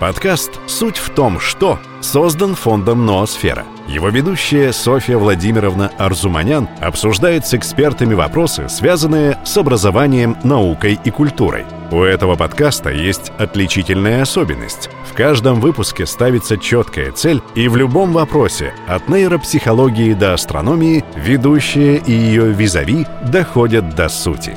[0.00, 3.64] Подкаст «Суть в том, что» создан фондом «Ноосфера».
[3.86, 11.64] Его ведущая Софья Владимировна Арзуманян обсуждает с экспертами вопросы, связанные с образованием, наукой и культурой.
[11.92, 14.90] У этого подкаста есть отличительная особенность.
[15.08, 21.96] В каждом выпуске ставится четкая цель, и в любом вопросе, от нейропсихологии до астрономии, ведущая
[21.98, 24.56] и ее визави доходят до сути.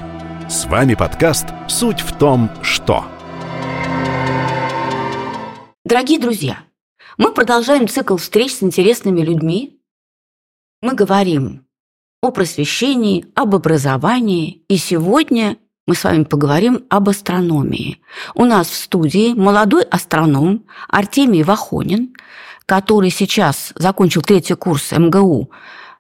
[0.50, 3.06] С вами подкаст «Суть в том, что».
[5.90, 6.58] Дорогие друзья,
[7.18, 9.80] мы продолжаем цикл встреч с интересными людьми.
[10.82, 11.66] Мы говорим
[12.22, 14.64] о просвещении, об образовании.
[14.68, 15.56] И сегодня
[15.86, 18.02] мы с вами поговорим об астрономии.
[18.36, 22.14] У нас в студии молодой астроном Артемий Вахонин,
[22.66, 25.52] который сейчас закончил третий курс МГУ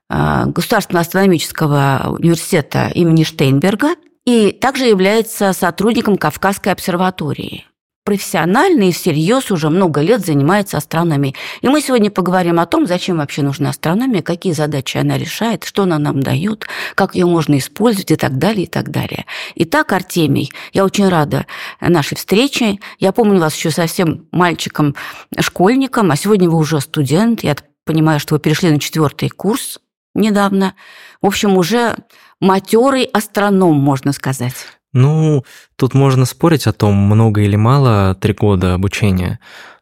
[0.09, 7.63] э, Государственного астрономического университета имени Штейнберга и также является сотрудником Кавказской обсерватории
[8.07, 11.35] профессионально и всерьез уже много лет занимается астрономией.
[11.59, 15.83] И мы сегодня поговорим о том, зачем вообще нужна астрономия, какие задачи она решает, что
[15.83, 19.25] она нам дает, как ее можно использовать и так далее, и так далее.
[19.55, 21.47] Итак, Артемий, я очень рада
[21.81, 22.79] нашей встрече.
[22.97, 27.43] Я помню вас еще совсем мальчиком-школьником, а сегодня вы уже студент.
[27.43, 29.79] Я понимаю, что вы перешли на четвертый курс
[30.15, 30.75] недавно.
[31.21, 31.97] В общем, уже
[32.39, 34.55] матерый астроном, можно сказать.
[34.93, 35.43] Ну,
[35.75, 39.39] тут можно спорить о том, много или мало три года обучения.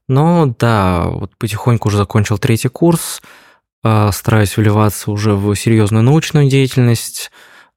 [0.08, 3.22] Но да, вот потихоньку уже закончил третий курс,
[3.84, 7.32] а, стараюсь вливаться уже в серьезную научную деятельность,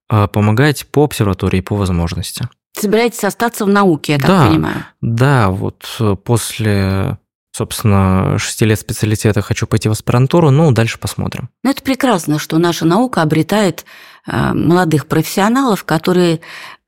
[0.08, 2.48] а, помогать по обсерватории по возможности.
[2.76, 4.84] Собираетесь остаться в науке, я так да, понимаю?
[5.00, 7.18] Да, вот после
[7.58, 11.48] собственно, шести лет специалитета хочу пойти в аспирантуру, ну, дальше посмотрим.
[11.64, 13.84] Ну, это прекрасно, что наша наука обретает
[14.28, 16.40] э, молодых профессионалов, которые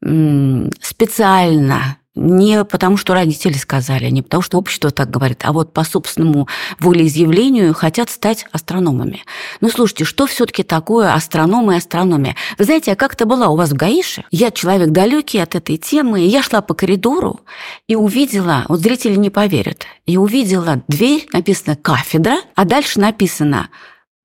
[0.02, 5.84] специально не потому, что родители сказали, не потому, что общество так говорит, а вот по
[5.84, 6.48] собственному
[6.80, 9.22] волеизъявлению хотят стать астрономами.
[9.60, 12.36] Ну, слушайте, что все таки такое астрономы и астрономия?
[12.58, 14.24] Вы знаете, а как это была у вас в Гаише?
[14.30, 17.40] Я человек далекий от этой темы, и я шла по коридору
[17.86, 23.70] и увидела, вот зрители не поверят, и увидела дверь, написано «кафедра», а дальше написано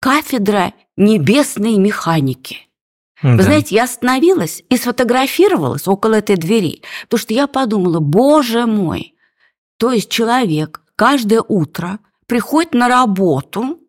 [0.02, 2.62] «кафедра небесной механики».
[3.22, 3.44] Вы да.
[3.44, 9.16] знаете, я остановилась и сфотографировалась около этой двери, потому что я подумала, боже мой,
[9.78, 13.80] то есть человек каждое утро приходит на работу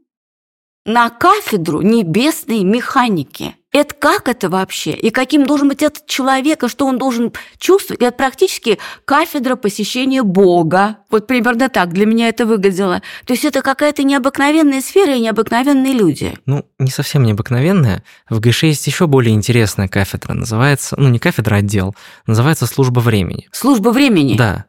[0.85, 3.57] на кафедру небесной механики.
[3.77, 4.93] Это как это вообще?
[4.93, 8.01] И каким должен быть этот человек, и что он должен чувствовать?
[8.01, 10.97] Это практически кафедра посещения Бога.
[11.11, 13.03] Вот примерно так для меня это выглядело.
[13.27, 16.39] То есть это какая-то необыкновенная сфера и необыкновенные люди.
[16.47, 18.03] Ну, не совсем необыкновенная.
[18.31, 20.33] В ГШ есть еще более интересная кафедра.
[20.33, 21.95] Называется, ну не кафедра, а отдел.
[22.27, 23.47] Называется «Служба времени».
[23.53, 24.39] «Служба времени»?
[24.39, 24.65] Да.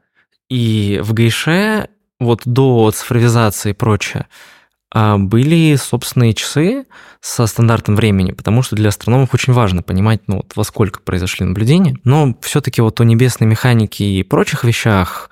[0.50, 1.88] И в ГШ
[2.20, 4.28] вот до цифровизации и прочее,
[4.94, 6.86] были собственные часы
[7.20, 11.46] со стандартом времени, потому что для астрономов очень важно понимать, ну, вот во сколько произошли
[11.46, 11.98] наблюдения.
[12.04, 15.30] Но все-таки вот о небесной механике и прочих вещах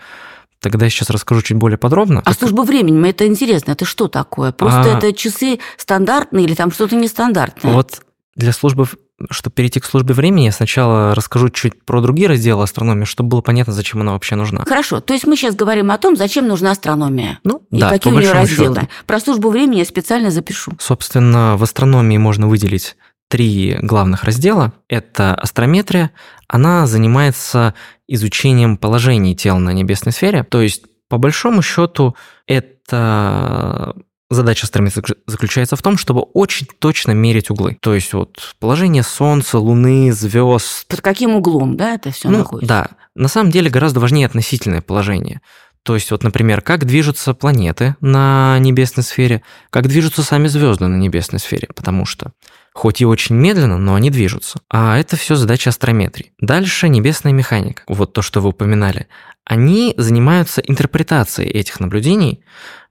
[0.66, 2.24] Тогда я сейчас расскажу чуть более подробно.
[2.26, 4.52] А служба времени, это интересно, это что такое?
[4.52, 4.98] Просто а...
[4.98, 7.72] это часы стандартные или там что-то нестандартное?
[7.72, 8.02] Вот
[8.36, 8.88] для службы
[9.30, 13.42] чтобы перейти к службе времени, я сначала расскажу чуть про другие разделы астрономии, чтобы было
[13.42, 14.66] понятно, зачем она вообще нужна.
[14.66, 17.40] Хорошо, то есть мы сейчас говорим о том, зачем нужна астрономия.
[17.44, 18.76] Ну, и да, какие у нее разделы.
[18.76, 18.88] Счету.
[19.06, 20.74] Про службу времени я специально запишу.
[20.80, 22.98] Собственно, в астрономии можно выделить
[23.30, 24.74] три главных раздела.
[24.88, 26.12] Это астрометрия.
[26.48, 27.74] Она занимается
[28.08, 30.44] изучением положений тел на небесной сфере.
[30.44, 32.16] То есть, по большому счету,
[32.48, 33.96] это
[34.30, 37.78] Задача стремится заключается в том, чтобы очень точно мерить углы.
[37.80, 40.88] То есть вот положение Солнца, Луны, звезд.
[40.88, 42.68] Под каким углом, да, это все ну, находится?
[42.68, 42.90] Да.
[43.14, 45.42] На самом деле гораздо важнее относительное положение.
[45.84, 50.96] То есть вот, например, как движутся планеты на небесной сфере, как движутся сами звезды на
[50.96, 52.32] небесной сфере, потому что
[52.74, 54.60] хоть и очень медленно, но они движутся.
[54.68, 56.34] А это все задача астрометрии.
[56.40, 59.08] Дальше небесная механика, вот то, что вы упоминали.
[59.46, 62.44] Они занимаются интерпретацией этих наблюдений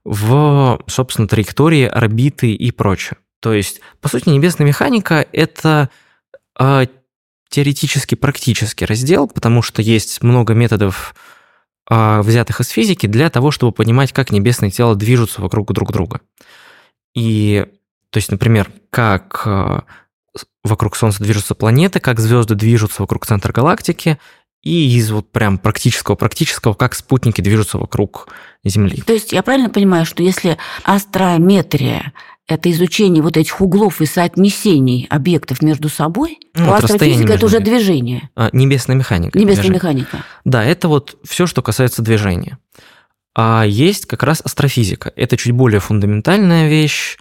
[0.05, 3.17] в, собственно, траектории орбиты и прочее.
[3.41, 5.89] То есть, по сути, небесная механика– это
[6.59, 6.85] э,
[7.49, 11.15] теоретически практический раздел, потому что есть много методов,
[11.89, 16.21] э, взятых из физики, для того, чтобы понимать, как небесные тела движутся вокруг друг друга.
[17.15, 17.65] И,
[18.11, 19.81] то есть, например, как э,
[20.63, 24.19] вокруг Солнца движутся планеты, как звезды движутся вокруг центра галактики,
[24.65, 28.27] и из вот прям практического-практического, как спутники движутся вокруг
[28.65, 29.01] Земли.
[29.05, 32.11] То есть я правильно понимаю, что если астрометрия
[32.47, 37.59] это изучение вот этих углов и соотнесений объектов между собой, ну, то астрофизика это уже
[37.59, 38.29] движение.
[38.35, 39.37] А, небесная механика.
[39.37, 39.75] Небесная движение.
[39.75, 40.25] механика.
[40.43, 42.57] Да, это вот все, что касается движения.
[43.35, 45.11] А есть как раз астрофизика.
[45.15, 47.17] Это чуть более фундаментальная вещь,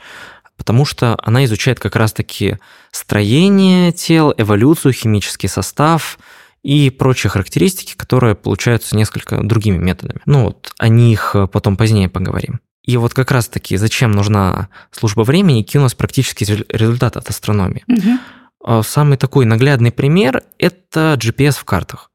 [0.57, 2.59] потому что она изучает как раз-таки
[2.91, 6.19] строение тел, эволюцию, химический состав
[6.65, 10.21] и прочие характеристики, которые получаются несколько другими методами.
[10.27, 12.59] Ну вот о них потом позднее поговорим.
[12.83, 17.85] И вот как раз-таки зачем нужна служба времени, какие у нас практические результаты от астрономии.
[17.87, 18.83] Угу.
[18.83, 22.11] Самый такой наглядный пример– это GPS в картах.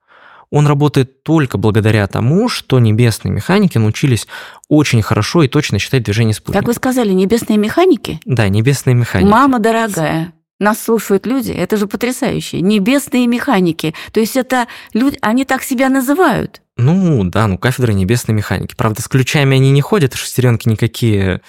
[0.52, 4.28] Он работает только благодаря тому, что небесные механики научились
[4.68, 6.60] очень хорошо и точно считать движение спутника.
[6.60, 8.20] Как вы сказали, небесные механики?
[8.26, 9.30] Да, небесные механики.
[9.30, 12.62] Мама дорогая, нас слушают люди, это же потрясающе.
[12.62, 13.96] Небесные механики.
[14.12, 16.62] То есть это люди, они так себя называют.
[16.78, 18.76] Ну, да, ну кафедра небесной механики.
[18.76, 21.42] Правда, с ключами они не ходят, шестеренки никакие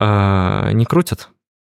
[0.00, 1.28] э, не крутят.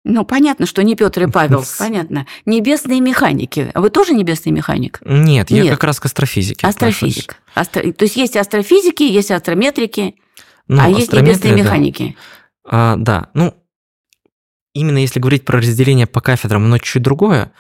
[0.09, 2.27] Ну, понятно, что не Петр и Павел, понятно.
[2.45, 3.73] Небесные механики.
[3.75, 5.01] Вы тоже небесный механик?
[5.05, 6.67] Нет, я как раз к астрофизике.
[6.67, 7.37] Астрофизик.
[7.55, 7.93] Астро...
[7.93, 10.15] То есть есть астрофизики, есть астрометрики,
[10.69, 11.63] ну, а есть небесные да.
[11.63, 12.17] механики.
[12.65, 13.55] А, да, ну,
[14.77, 17.53] именно если говорить про разделение по кафедрам, но чуть другое.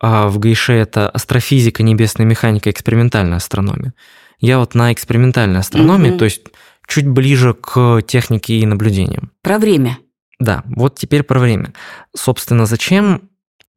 [0.00, 3.94] А в ГИШе это астрофизика, небесная механика, экспериментальная астрономия.
[4.38, 6.18] Я вот на экспериментальной астрономии, угу.
[6.18, 6.42] то есть
[6.86, 9.30] чуть ближе к технике и наблюдениям.
[9.42, 9.98] Про время.
[10.38, 11.74] Да, вот теперь про время.
[12.16, 13.28] Собственно, зачем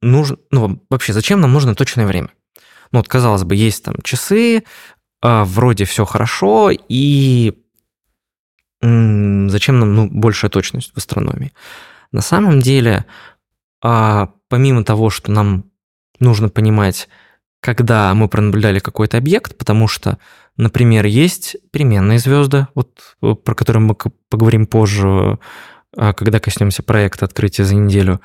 [0.02, 2.30] нужно, ну вообще, зачем нам нужно точное время?
[2.92, 4.64] Ну вот, казалось бы, есть там часы,
[5.22, 7.54] а, вроде все хорошо, и
[8.82, 11.54] зачем нам ну, большая точность в астрономии?
[12.14, 13.06] На самом деле,
[13.84, 15.66] а, помимо того, что нам
[16.20, 17.10] нужно понимать,
[17.60, 20.20] когда мы пронаблюдали какой-то объект, потому что,
[20.56, 23.96] например, есть переменные звезды, вот э, про которые мы
[24.30, 25.40] поговорим позже,
[25.98, 28.22] а, когда коснемся проекта открытия за неделю.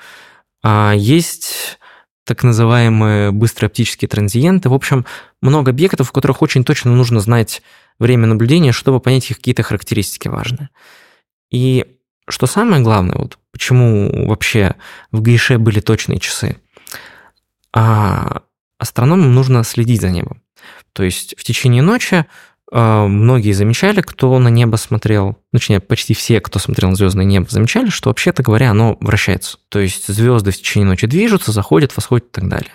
[0.63, 1.79] А есть
[2.25, 4.69] так называемые быстрые оптические транзиенты.
[4.69, 5.07] В общем,
[5.41, 7.63] много объектов, в которых очень точно нужно знать
[7.99, 10.69] время наблюдения, чтобы понять какие-то характеристики важные.
[11.51, 11.98] И
[12.29, 14.75] что самое главное, вот почему вообще
[15.13, 16.57] в Гейше были точные часы,
[17.73, 18.43] а
[18.79, 20.43] астрономам нужно следить за небом.
[20.93, 22.27] То есть в течение ночи
[22.71, 27.47] а, многие замечали, кто на небо смотрел, точнее, почти все, кто смотрел на звездное небо,
[27.49, 29.59] замечали, что, вообще-то говоря, оно вращается.
[29.69, 32.73] То есть звезды в течение ночи движутся, заходят, восходят и так далее.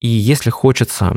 [0.00, 1.14] И если хочется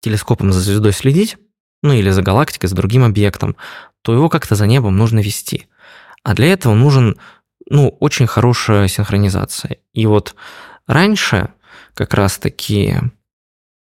[0.00, 1.36] телескопом за звездой следить,
[1.82, 3.56] ну или за галактикой, за другим объектом,
[4.02, 5.66] то его как-то за небом нужно вести.
[6.26, 7.16] А для этого нужен,
[7.70, 9.76] ну, очень хорошая синхронизация.
[9.92, 10.34] И вот
[10.88, 11.50] раньше
[11.94, 12.96] как раз-таки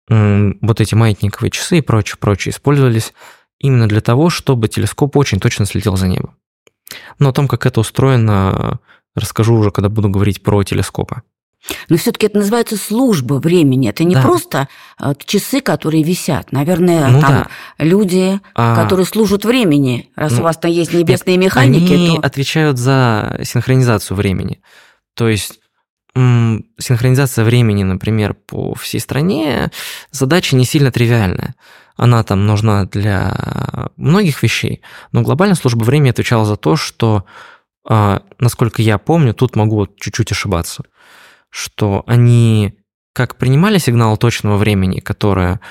[0.08, 3.16] вот эти маятниковые часы и прочее, прочее использовались
[3.58, 6.38] именно для того, чтобы телескоп очень точно следил за небом.
[7.18, 8.80] Но о том, как это устроено,
[9.16, 11.24] расскажу уже, когда буду говорить про телескопы.
[11.90, 13.90] Но все-таки это называется служба времени.
[13.90, 14.22] Это не да.
[14.22, 14.68] просто
[14.98, 16.52] а, часы, которые висят.
[16.52, 17.48] Наверное, ну, там да.
[17.84, 18.82] люди, а...
[18.82, 20.10] которые служат времени.
[20.16, 21.94] Раз ну, у вас там есть небесные нет, механики.
[21.94, 22.22] Они то...
[22.22, 24.62] отвечают за синхронизацию времени.
[25.16, 25.60] То есть
[26.80, 29.70] синхронизация времени, например, по всей стране,
[30.12, 31.56] задача не сильно тривиальная.
[31.98, 34.82] Она там нужна для многих вещей,
[35.12, 37.26] но глобальная служба времени отвечала за то, что,
[37.88, 40.84] а, насколько я помню, тут могу чуть-чуть ошибаться,
[41.56, 42.78] что они
[43.14, 45.62] как принимали сигнал точного времени, которое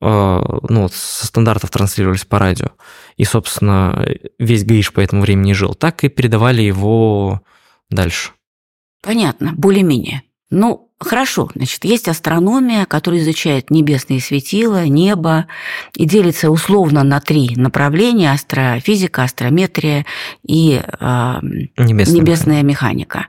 [0.00, 2.70] а, ну, со стандартов транслировались по радио,
[3.18, 4.08] и, собственно,
[4.38, 7.42] весь гаиш по этому времени жил, так и передавали его
[7.90, 8.30] дальше.
[9.02, 10.22] Понятно, более-менее.
[10.48, 15.46] Ну, Хорошо, значит, есть астрономия, которая изучает небесные светила, небо,
[15.94, 20.06] и делится условно на три направления– астрофизика, астрометрия
[20.44, 21.34] и э,
[21.76, 23.26] небесная, небесная механика.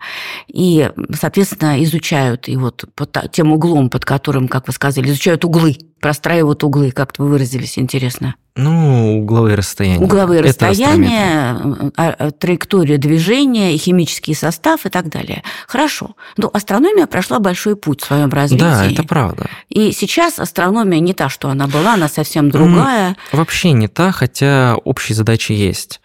[0.47, 5.77] И, соответственно, изучают и вот под тем углом, под которым, как вы сказали, изучают углы,
[5.99, 8.35] простраивают углы, как вы выразились, интересно.
[8.55, 10.03] Ну, угловые расстояния.
[10.03, 11.57] Угловые Это расстояния,
[11.95, 15.43] а, а, траектория движения, химический состав и так далее.
[15.67, 16.15] Хорошо.
[16.35, 18.61] Но астрономия прошла большой путь в своем развитии.
[18.61, 19.49] Да, это правда.
[19.69, 23.15] И сейчас астрономия не та, что она была, она совсем другая.
[23.31, 26.01] Вообще не та, хотя общие задачи есть.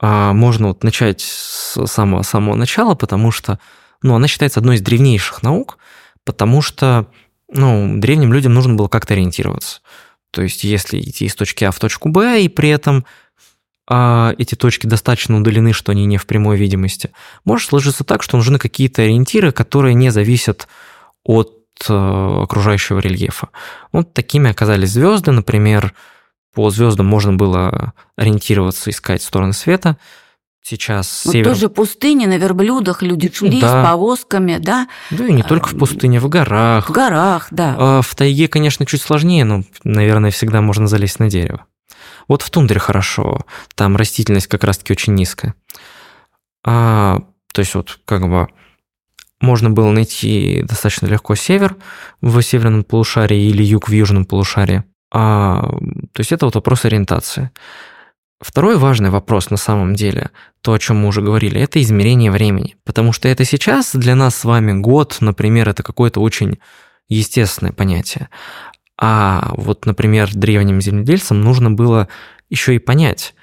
[0.00, 3.58] А, можно вот начать с самого самого начала, потому что
[4.02, 5.78] ну, она считается одной из древнейших наук,
[6.24, 7.06] потому что
[7.50, 9.80] ну, древним людям нужно было как-то ориентироваться.
[10.30, 13.06] То есть, если идти из точки А в точку Б, и при этом
[13.88, 17.10] а, эти точки достаточно удалены, что они не в прямой видимости,
[17.44, 20.68] может сложиться так, что нужны какие-то ориентиры, которые не зависят
[21.24, 21.54] от
[21.88, 23.48] э, окружающего рельефа.
[23.92, 25.94] Вот такими оказались звезды, например,
[26.54, 29.96] по звездам можно было ориентироваться, искать стороны света–
[30.62, 31.46] сейчас вот север...
[31.46, 33.82] тоже пустыни, на верблюдах люди шли да.
[33.82, 34.88] с повозками, да?
[35.10, 36.88] Да и не только в а, пустыне, в горах.
[36.88, 37.76] В горах, да.
[37.78, 41.64] А в тайге, конечно, чуть сложнее, но, наверное, всегда можно залезть на дерево.
[42.28, 45.54] Вот в тундре хорошо, там растительность как раз-таки очень низкая.
[46.64, 47.20] А,
[47.52, 48.48] то есть вот как бы
[49.40, 51.76] можно было найти достаточно легко север
[52.20, 54.84] в северном полушарии или юг в южном полушарии.
[55.10, 55.62] А,
[56.12, 57.50] то есть это вот вопрос ориентации.
[58.40, 60.30] Второй важный вопрос на самом деле,
[60.60, 62.76] то, о чем мы уже говорили, это измерение времени.
[62.84, 66.58] Потому что это сейчас для нас с вами год, например, это какое-то очень
[67.08, 68.28] естественное понятие.
[68.96, 72.08] А вот, например, древним земледельцам нужно было
[72.48, 73.34] еще и понять,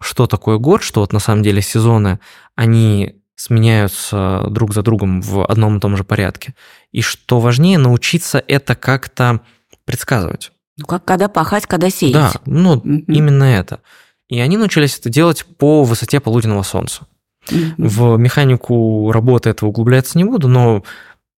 [0.00, 2.18] что такое год, что вот на самом деле сезоны,
[2.54, 6.54] они сменяются друг за другом в одном и том же порядке.
[6.90, 9.40] И что важнее, научиться это как-то
[9.84, 10.52] предсказывать.
[10.76, 12.14] Ну, как когда пахать, когда сеять.
[12.14, 13.04] Да, ну, mm-hmm.
[13.08, 13.80] именно это.
[14.28, 17.06] И они научились это делать по высоте полуденного солнца.
[17.48, 17.74] Mm-hmm.
[17.78, 20.84] В механику работы этого углубляться не буду, но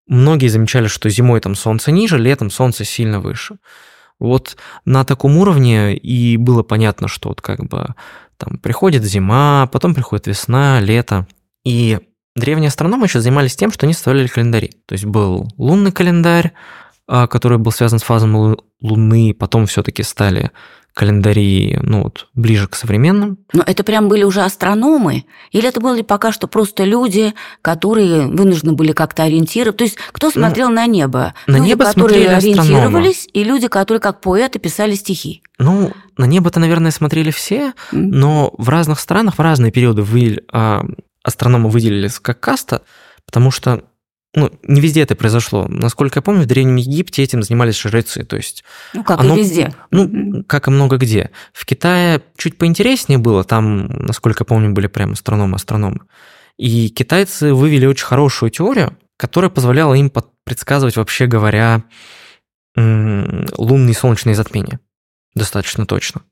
[0.08, 3.56] многие замечали, что зимой там солнце ниже, летом солнце сильно выше.
[4.18, 7.94] Вот на таком уровне и было понятно, что вот как бы
[8.36, 11.26] там приходит зима, потом приходит весна, лето.
[11.64, 11.98] И
[12.34, 14.72] древние астрономы еще занимались тем, что они составляли календари.
[14.86, 16.52] То есть был лунный календарь,
[17.06, 20.50] а, который был связан с фазами Луны, потом все-таки стали
[20.94, 23.38] календари, ну вот, ближе к современным.
[23.52, 25.24] Но это прям были уже астрономы?
[25.52, 29.76] Или это были пока что просто люди, которые вынуждены были как-то ориентировать?
[29.76, 31.34] То есть кто ну, смотрел ну, на небо?
[31.46, 35.42] На люди, небо которые ориентировались, и люди, которые как поэты писали стихи?
[35.58, 37.72] Ну, на небо-то, наверное, смотрели все, mm.
[37.92, 40.82] но в разных странах в разные периоды вы, а,
[41.22, 42.82] астрономы выделились как каста,
[43.26, 43.84] потому что
[44.34, 45.66] ну, не везде это произошло.
[45.68, 48.24] Насколько я помню, в Древнем Египте этим занимались жрецы.
[48.24, 49.74] То есть ну, как оно, и везде.
[49.90, 51.30] Ну, как и много где.
[51.52, 53.42] В Китае чуть поинтереснее было.
[53.42, 56.00] Там, насколько я помню, были прям астрономы-астрономы.
[56.56, 60.12] И китайцы вывели очень хорошую теорию, которая позволяла им
[60.44, 61.84] предсказывать, вообще говоря,
[62.76, 64.78] лунные и солнечные затмения.
[65.34, 66.22] Достаточно точно.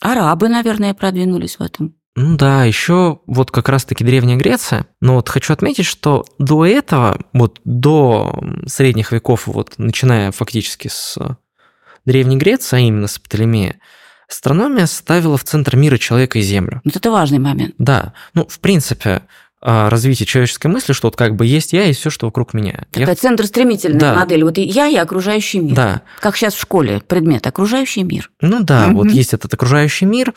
[0.00, 1.94] Арабы, наверное, продвинулись в этом.
[2.18, 4.86] Ну да, еще вот как раз-таки Древняя Греция.
[5.00, 11.16] Но вот хочу отметить, что до этого, вот до средних веков, вот начиная фактически с
[12.04, 13.78] Древней Греции, а именно с Птолемея,
[14.28, 16.80] астрономия ставила в центр мира человека и Землю.
[16.84, 17.76] Вот это важный момент.
[17.78, 18.14] Да.
[18.34, 19.22] Ну, в принципе,
[19.60, 22.84] а, развитие человеческой мысли, что вот как бы есть я и все, что вокруг меня.
[22.90, 23.14] Такая я...
[23.14, 24.14] центр стремительная да.
[24.14, 24.42] модель.
[24.42, 25.74] Вот я и окружающий мир.
[25.76, 26.02] Да.
[26.20, 28.30] Как сейчас в школе предмет окружающий мир.
[28.40, 28.98] Ну да, угу.
[28.98, 30.34] вот есть этот окружающий мир,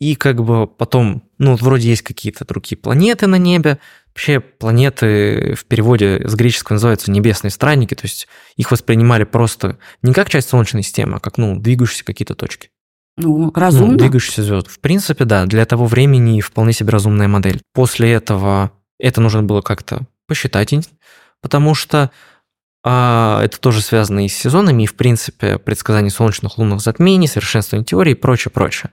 [0.00, 3.78] и как бы потом, ну, вроде есть какие-то другие планеты на небе.
[4.08, 8.26] Вообще планеты в переводе с греческого называются небесные странники, то есть
[8.56, 12.70] их воспринимали просто не как часть Солнечной системы, а как, ну, двигающиеся какие-то точки.
[13.18, 13.92] Ну, разумно.
[13.92, 14.70] Ну, двигающиеся звезды.
[14.70, 17.60] В принципе, да, для того времени вполне себе разумная модель.
[17.74, 20.72] После этого это нужно было как-то посчитать,
[21.42, 22.10] потому что
[22.82, 27.84] а, это тоже связано и с сезонами, и, в принципе, предсказание солнечных лунных затмений, совершенствование
[27.84, 28.90] теории и прочее, прочее.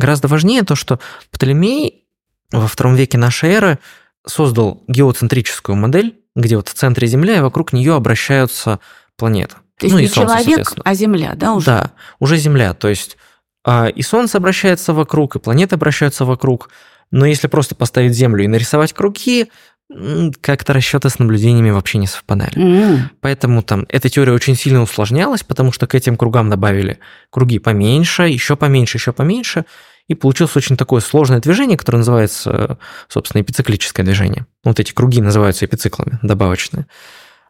[0.00, 0.98] Гораздо важнее то, что
[1.30, 2.06] Птолемей
[2.50, 3.78] во втором веке нашей эры
[4.26, 8.80] создал геоцентрическую модель, где вот в центре Земля и вокруг нее обращаются
[9.16, 9.56] планеты.
[9.78, 11.66] То есть ну, не и Солнце, человек, а Земля, да, уже?
[11.66, 12.72] Да, уже Земля.
[12.74, 13.18] То есть
[13.64, 16.70] а, и Солнце обращается вокруг, и планеты обращаются вокруг.
[17.10, 19.50] Но если просто поставить Землю и нарисовать круги,
[20.40, 22.54] как-то расчеты с наблюдениями вообще не совпадали.
[22.54, 22.98] Mm.
[23.20, 28.24] Поэтому там эта теория очень сильно усложнялась, потому что к этим кругам добавили круги поменьше,
[28.24, 29.64] еще поменьше, еще поменьше,
[30.10, 34.44] и получилось очень такое сложное движение, которое называется, собственно, эпициклическое движение.
[34.64, 36.88] Вот эти круги называются эпициклами, добавочные.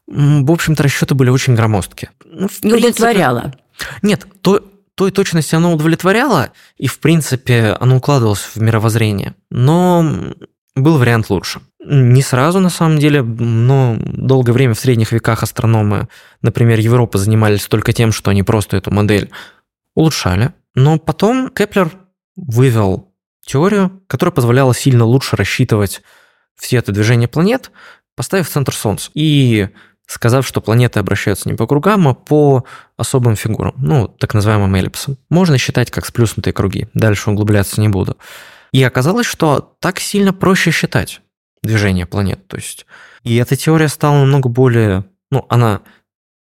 [0.07, 2.11] В общем-то, расчеты были очень громоздкие.
[2.23, 3.55] Ну, не удовлетворяло.
[4.03, 4.63] Нет, то,
[4.95, 9.35] той точности оно удовлетворяло, и, в принципе, оно укладывалось в мировоззрение.
[9.51, 10.35] Но
[10.77, 11.63] был вариант лучше.
[11.83, 16.09] Не сразу, на самом деле, но долгое время в средних веках астрономы,
[16.43, 19.31] например, Европы занимались только тем, что они просто эту модель
[19.95, 20.53] улучшали.
[20.75, 21.91] Но потом Кеплер
[22.47, 23.13] вывел
[23.45, 26.03] теорию, которая позволяла сильно лучше рассчитывать
[26.57, 27.71] все это движение планет,
[28.15, 29.11] поставив центр Солнца.
[29.15, 29.69] И
[30.07, 32.65] сказав, что планеты обращаются не по кругам, а по
[32.97, 35.17] особым фигурам, ну, так называемым эллипсам.
[35.29, 38.17] Можно считать как сплюснутые круги, дальше углубляться не буду.
[38.73, 41.21] И оказалось, что так сильно проще считать
[41.63, 42.47] движение планет.
[42.49, 42.87] То есть,
[43.23, 45.83] и эта теория стала намного более, ну, она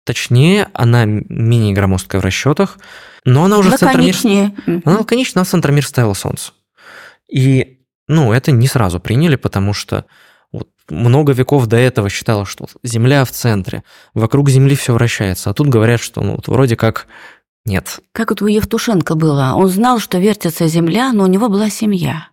[0.03, 2.77] точнее, она менее громоздкая в расчетах,
[3.25, 4.55] но она уже лаконичнее.
[4.57, 4.89] в центр.
[4.89, 6.51] Она лаконичная, она в центр мира ставила Солнце.
[7.31, 10.05] И, ну, это не сразу приняли, потому что
[10.51, 15.53] вот много веков до этого считалось, что Земля в центре, вокруг Земли все вращается, а
[15.53, 17.07] тут говорят, что ну, вот вроде как
[17.65, 17.99] нет.
[18.11, 19.53] Как вот у Евтушенко было.
[19.55, 22.27] Он знал, что вертится Земля, но у него была семья.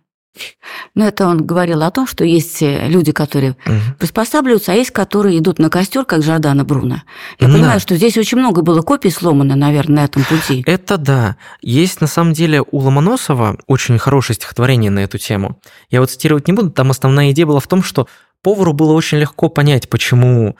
[0.95, 3.95] Ну, это он говорил о том, что есть э, люди, которые Мгм.
[3.97, 7.01] приспосабливаются, а есть, которые идут на костер, как Жордана Бруно.
[7.39, 7.79] Я Ну понимаю, да.
[7.79, 10.63] что здесь очень много было копий сломано, наверное, на этом пути.
[10.65, 11.35] Это да.
[11.61, 15.59] Есть на самом деле у Ломоносова очень хорошее стихотворение на эту тему.
[15.89, 18.07] Я вот цитировать не буду, там основная идея была в том, что
[18.41, 20.55] повару было очень легко понять, почему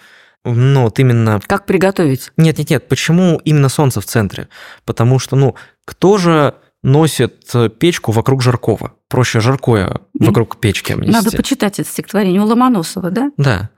[0.46, 2.32] ну, вот именно Как приготовить?
[2.38, 4.48] Нет, нет, нет, почему именно солнце в центре?
[4.86, 8.94] Потому что, ну, кто же носит э, печку вокруг жаркого?
[9.10, 11.12] Проще жаркое вокруг печки обнести.
[11.12, 13.32] Надо почитать это стихотворение у Ломоносова, да?
[13.38, 13.70] Да.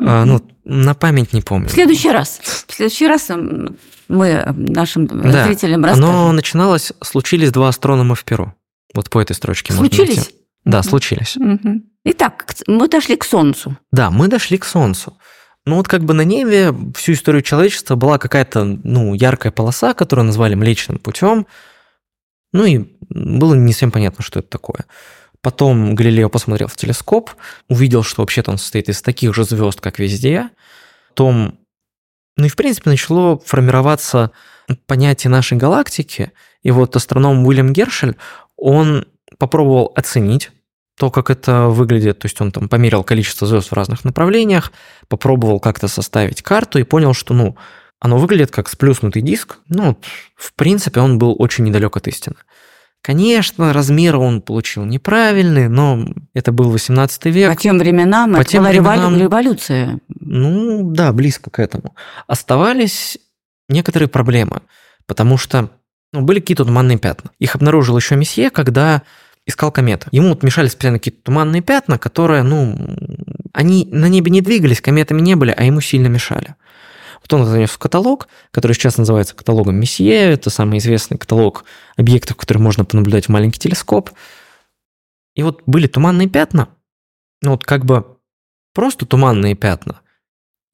[0.00, 1.68] А, ну, на память не помню.
[1.68, 2.40] В следующий раз.
[2.68, 3.28] В следующий раз
[4.08, 5.44] мы нашим Да.
[5.46, 6.08] зрителям расскажем.
[6.08, 8.54] Оно начиналось, случились два астронома в Перу.
[8.94, 10.16] Вот по этой строчке можно Случились?
[10.16, 10.34] найти.
[10.64, 11.36] Да, случились.
[11.36, 11.84] Мгм.
[12.04, 13.76] Итак, мы дошли к Солнцу.
[13.92, 15.16] Да, мы дошли к Солнцу.
[15.66, 20.26] Ну вот как бы на небе всю историю человечества была какая-то, ну, яркая полоса, которую
[20.26, 21.46] назвали Млечным путем.
[22.52, 24.86] Ну и было не совсем понятно, что это такое.
[25.42, 27.30] Потом Галилео посмотрел в телескоп,
[27.68, 30.50] увидел, что вообще-то он состоит из таких же звезд, как везде.
[31.10, 31.58] Потом,
[32.36, 34.32] ну и в принципе начало формироваться
[34.86, 36.32] понятие нашей галактики.
[36.62, 38.16] И вот астроном Уильям Гершель,
[38.56, 39.06] он
[39.38, 40.50] попробовал оценить
[40.98, 42.18] то, как это выглядит.
[42.18, 44.70] То есть он там померил количество звезд в разных направлениях,
[45.08, 47.56] попробовал как-то составить карту и понял, что, ну,
[48.00, 49.58] оно выглядит как сплюснутый диск.
[49.68, 49.96] Ну,
[50.34, 52.36] в принципе, он был очень недалек от истины.
[53.02, 57.54] Конечно, размеры он получил неправильные, но это был 18 век.
[57.54, 60.00] По тем временам По это тем была временам- революция.
[60.20, 61.94] Ну, да, близко к этому.
[62.26, 63.18] Оставались
[63.68, 64.60] некоторые проблемы,
[65.06, 65.70] потому что
[66.12, 67.30] ну, были какие-то туманные пятна.
[67.38, 69.02] Их обнаружил еще Месье, когда
[69.46, 70.08] искал кометы.
[70.10, 72.76] Ему вот мешали специально какие-то туманные пятна, которые, ну,
[73.54, 76.54] они на небе не двигались, кометами не были, а ему сильно мешали.
[77.20, 80.32] Вот он занес в каталог, который сейчас называется каталогом Месье.
[80.32, 81.64] Это самый известный каталог
[81.96, 84.10] объектов, которые можно понаблюдать в маленький телескоп.
[85.34, 86.68] И вот были туманные пятна,
[87.42, 88.18] ну вот как бы
[88.74, 90.00] просто туманные пятна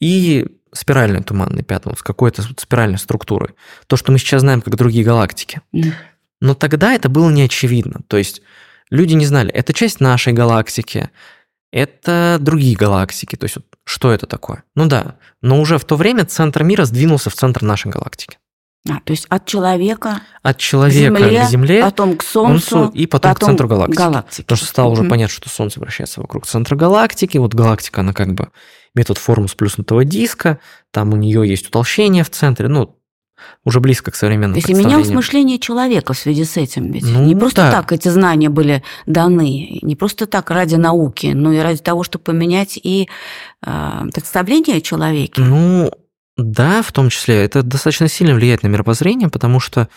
[0.00, 3.55] и спиральные туманные пятна вот с какой-то спиральной структурой.
[3.87, 5.61] То, что мы сейчас знаем как другие галактики.
[6.41, 8.00] Но тогда это было не очевидно.
[8.09, 8.43] То есть
[8.91, 11.11] люди не знали, это часть нашей галактики,
[11.73, 13.37] это другие галактики.
[13.37, 14.64] То есть вот что это такое?
[14.75, 18.38] Ну да, но уже в то время центр мира сдвинулся в центр нашей галактики.
[18.88, 22.92] А, то есть от человека От к человека Земле, к Земле, потом к Солнцу, Солнцу
[22.94, 23.96] и потом, к центру галактики.
[23.96, 24.42] галактики.
[24.42, 27.38] Потому что стало уже понятно, что Солнце вращается вокруг центра галактики.
[27.38, 28.51] Вот галактика, она как бы
[28.94, 30.59] имеет вот форму сплюснутого диска,
[30.92, 32.96] там у нее есть утолщение в центре, ну,
[33.64, 36.90] уже близко к современному То есть менялось мышление человека в связи с этим.
[36.90, 37.70] Ведь Ну, не просто да.
[37.70, 42.25] так эти знания были даны, не просто так ради науки, но и ради того, чтобы
[42.25, 43.09] поменять и
[43.64, 45.40] э, представление о человеке.
[45.40, 45.90] Ну,
[46.37, 47.44] да, в том числе.
[47.44, 49.88] Это достаточно сильно влияет на мировоззрение, потому что,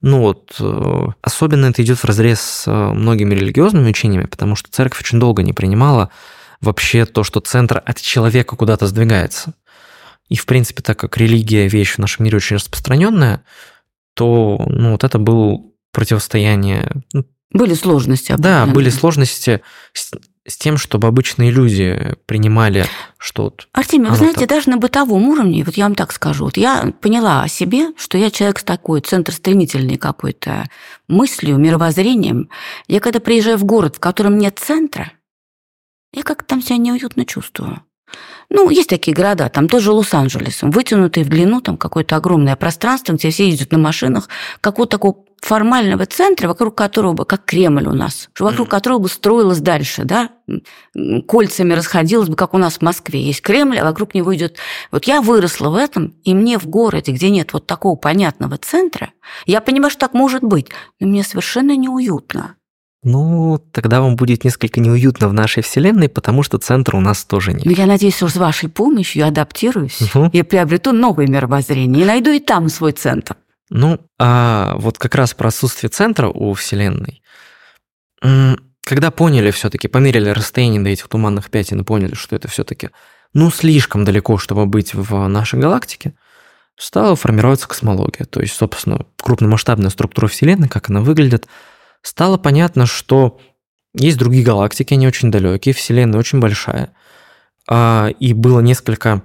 [0.00, 4.70] ну вот, э, особенно это идет в разрез с э, многими религиозными учениями, потому что
[4.70, 6.10] церковь очень долго не принимала
[6.60, 9.54] вообще то, что центр от человека куда-то сдвигается.
[10.34, 13.44] И, в принципе, так как религия вещь в нашем мире очень распространенная,
[14.14, 16.90] то, ну, вот это было противостояние.
[17.12, 18.34] Ну, Были сложности.
[18.36, 20.10] да, были сложности с,
[20.44, 24.48] с тем, чтобы обычные люди принимали, что вот Артемий, вы знаете, так.
[24.48, 28.18] даже на бытовом уровне, вот я вам так скажу, вот я поняла о себе, что
[28.18, 30.68] я человек с такой центростремительной какой-то
[31.06, 32.50] мыслью, мировоззрением.
[32.88, 35.12] Я когда приезжаю в город, в котором нет центра,
[36.12, 37.84] я как-то там себя неуютно чувствую.
[38.50, 43.30] Ну, есть такие города, там тоже Лос-Анджелес, вытянутый в длину, там какое-то огромное пространство, где
[43.30, 44.28] все ездят на машинах,
[44.60, 48.70] какого-то такого формального центра, вокруг которого бы, как Кремль у нас, вокруг Мгм.
[48.70, 50.30] которого бы строилось дальше, да,
[51.28, 53.20] кольцами расходилось бы, как у нас в Москве.
[53.20, 54.56] Есть Кремль, а вокруг него идет...
[54.90, 59.12] Вот я выросла в этом, и мне в городе, где нет вот такого понятного центра,
[59.44, 62.56] я понимаю, что так может быть, но мне совершенно неуютно.
[63.04, 67.52] Ну, тогда вам будет несколько неуютно в нашей вселенной, потому что центра у нас тоже
[67.52, 67.78] Но нет.
[67.78, 70.28] я надеюсь, что с вашей помощью я адаптируюсь Мгм.
[70.30, 73.36] и приобрету новое мировоззрение, и найду и там свой центр.
[73.70, 77.22] Ну, а вот как раз про отсутствие центра у вселенной.
[78.86, 82.90] Когда поняли все-таки, померили расстояние до этих туманных пятен и поняли, что это все-таки,
[83.32, 86.14] ну, слишком далеко, чтобы быть в нашей галактике,
[86.76, 88.24] стала формироваться космология.
[88.24, 91.46] То есть, собственно, крупномасштабная структура Вселенной, как она выглядит,
[92.04, 93.40] стало понятно, что
[93.94, 96.90] есть другие галактики, они очень далекие, Вселенная очень большая.
[97.68, 99.22] А, И было несколько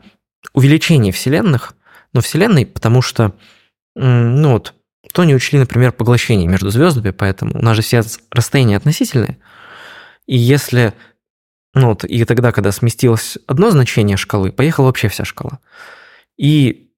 [0.54, 1.76] увеличений Вселенных,
[2.14, 3.34] но Вселенной, потому что,
[3.96, 4.74] ну вот,
[5.14, 9.38] то не учли, например, поглощение между звездами, поэтому у нас же все расстояния относительные.
[10.26, 10.94] И если,
[11.74, 15.60] ну вот, и тогда, когда сместилось одно значение шкалы, поехала вообще вся шкала.
[16.38, 16.92] И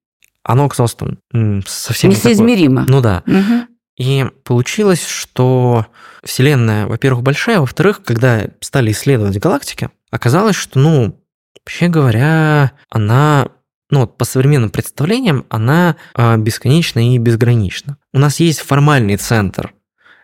[0.43, 1.17] оно оказалось там
[1.65, 2.33] совсем не такое.
[2.33, 2.85] Несоизмеримо.
[2.87, 3.23] Ну да.
[3.25, 3.67] Мгм.
[3.97, 5.87] И получилось, что
[6.23, 11.19] Вселенная, во-первых, большая, во-вторых, когда стали исследовать галактики, оказалось, что, ну,
[11.59, 13.49] вообще говоря, она
[13.89, 17.97] ну, вот по современным представлениям, она а, бесконечна и безгранична.
[18.13, 19.73] У нас есть формальный центр,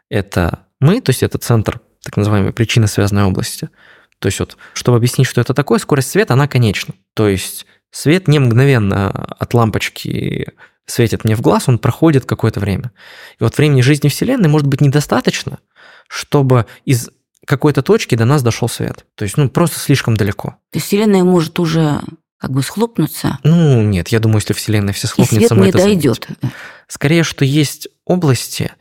[0.09, 3.69] это мы, то есть это центр так называемой причинно-связанной области.
[4.19, 6.93] То есть вот, чтобы объяснить, что это такое, скорость света, она конечна.
[7.13, 10.53] То есть свет не мгновенно от лампочки
[10.87, 12.91] светит мне в глаз, он проходит какое-то время.
[13.39, 15.59] И вот времени жизни Вселенной может быть недостаточно,
[16.07, 17.09] чтобы из
[17.45, 19.05] какой-то точки до нас дошел свет.
[19.15, 20.55] То есть, ну, просто слишком далеко.
[20.71, 22.01] То есть Вселенная может уже
[22.39, 23.39] как бы схлопнуться?
[23.43, 26.27] Ну, нет, я думаю, если Вселенная все схлопнется, и свет мы не это дойдет.
[26.27, 26.57] заметим.
[26.87, 28.71] Скорее, что есть области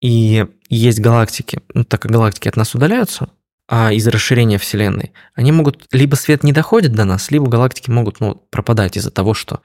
[0.00, 3.28] и есть галактики, ну, так как галактики от нас удаляются,
[3.68, 8.20] а из расширения Вселенной, они могут, либо свет не доходит до нас, либо галактики могут
[8.20, 9.60] ну, пропадать из-за того, что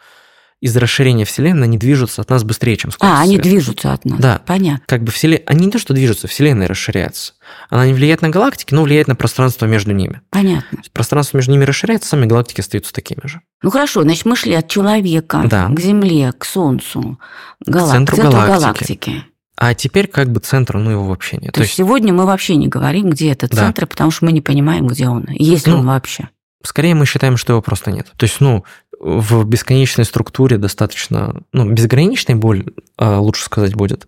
[0.62, 3.50] из расширения Вселенной они движутся от нас быстрее, чем скорость А, они света.
[3.50, 4.20] движутся от нас.
[4.20, 4.42] Да.
[4.46, 4.84] Понятно.
[4.86, 5.40] Как бы вселен...
[5.48, 7.34] Они не то, что движутся, Вселенная расширяется.
[7.72, 10.22] Она не влияет на галактики, но влияет на пространство между ними.
[10.30, 10.78] Понятно.
[10.84, 13.42] То Пространство между ними расширяется, сами галактики остаются такими же.
[13.64, 15.68] Ну хорошо, значит, мы шли от человека Да.
[15.70, 17.20] к Земле, к Солнцу,
[17.66, 18.62] гала- центру к центру галактики.
[18.62, 19.24] галактики.
[19.58, 21.54] А теперь как бы центра, ну его вообще нет.
[21.54, 23.58] То, есть сегодня мы вообще не говорим, где этот Да.
[23.66, 26.30] центр, потому что мы не понимаем, где он, есть ли Ну, он вообще.
[26.64, 28.08] скорее мы считаем, что его просто нет.
[28.18, 28.64] То есть, ну,
[29.02, 32.66] в бесконечной структуре достаточно, ну, безграничной боль,
[32.98, 34.08] а, лучше сказать, будет,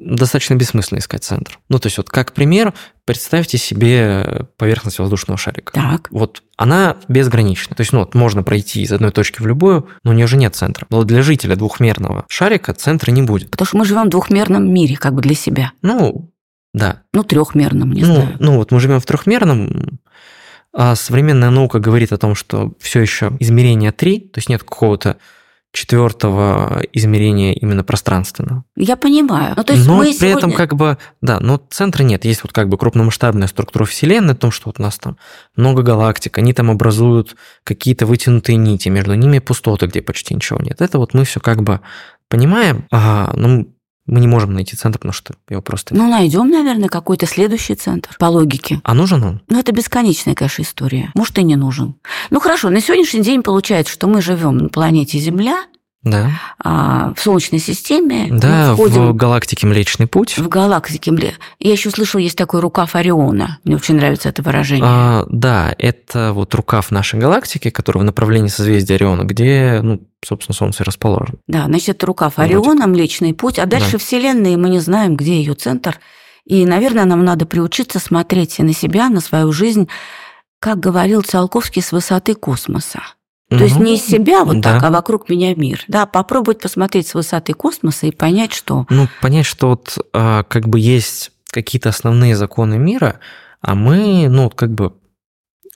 [0.00, 1.58] достаточно бессмысленно искать центр.
[1.68, 2.74] Ну, то есть, вот как пример,
[3.04, 5.72] представьте себе поверхность воздушного шарика.
[5.72, 6.08] Так.
[6.10, 7.74] Вот она безгранична.
[7.74, 10.36] То есть, ну, вот можно пройти из одной точки в любую, но у нее же
[10.36, 10.86] нет центра.
[10.90, 13.50] Но для жителя двухмерного шарика центра не будет.
[13.50, 15.72] Потому что мы живем в двухмерном мире, как бы для себя.
[15.82, 16.32] Ну,
[16.72, 17.02] да.
[17.12, 18.36] Ну, трехмерном, не ну, знаю.
[18.40, 20.00] ну, вот мы живем в трехмерном,
[20.74, 25.16] а современная наука говорит о том, что все еще измерение 3, то есть нет какого-то
[25.74, 28.64] четвертого измерения именно пространственного.
[28.76, 29.54] Я понимаю.
[29.56, 30.38] Ну, то есть но при сегодня...
[30.38, 32.24] этом как бы, да, но центра нет.
[32.24, 35.16] Есть вот как бы крупномасштабная структура Вселенной, о том, что вот у нас там
[35.56, 37.34] много галактик, они там образуют
[37.64, 40.80] какие-то вытянутые нити, между ними пустоты, где почти ничего нет.
[40.80, 41.80] Это вот мы все как бы
[42.28, 43.66] понимаем, а, но
[44.06, 45.94] мы не можем найти центр, потому что его просто.
[45.94, 48.80] Ну, найдем, наверное, какой-то следующий центр по логике.
[48.84, 49.40] А нужен он?
[49.48, 51.10] Ну, это бесконечная, конечно, история.
[51.14, 51.94] Может, и не нужен.
[52.30, 55.64] Ну, хорошо, на сегодняшний день получается, что мы живем на планете Земля,
[56.04, 56.30] Да.
[56.62, 58.28] а, в Солнечной системе.
[58.30, 60.36] Да, входим в галактике Млечный Путь.
[60.38, 61.10] в галактике.
[61.10, 63.58] Мле- Я еще слышал, есть такой рукав Ориона.
[63.64, 64.84] Мне очень нравится это выражение.
[64.86, 70.54] А, да, это вот рукав нашей галактики, который в направлении созвездия Ориона, где, ну, собственно,
[70.54, 71.38] Солнце расположено.
[71.48, 73.98] Да, значит, это рукав Ориона, Млечный Путь, а дальше Да.
[73.98, 75.98] Вселенная, и мы не знаем, где ее центр.
[76.44, 79.88] И, наверное, нам надо приучиться смотреть на себя, на свою жизнь,
[80.60, 83.00] как говорил Циолковский, с высоты космоса.
[83.50, 84.74] То есть не из себя вот да.
[84.74, 85.84] так, а вокруг меня мир.
[85.86, 90.68] Да, попробовать посмотреть с высоты космоса и понять, что Ну, понять, что вот а, как
[90.68, 93.20] бы есть какие-то основные законы мира,
[93.60, 94.94] а мы, ну, вот как бы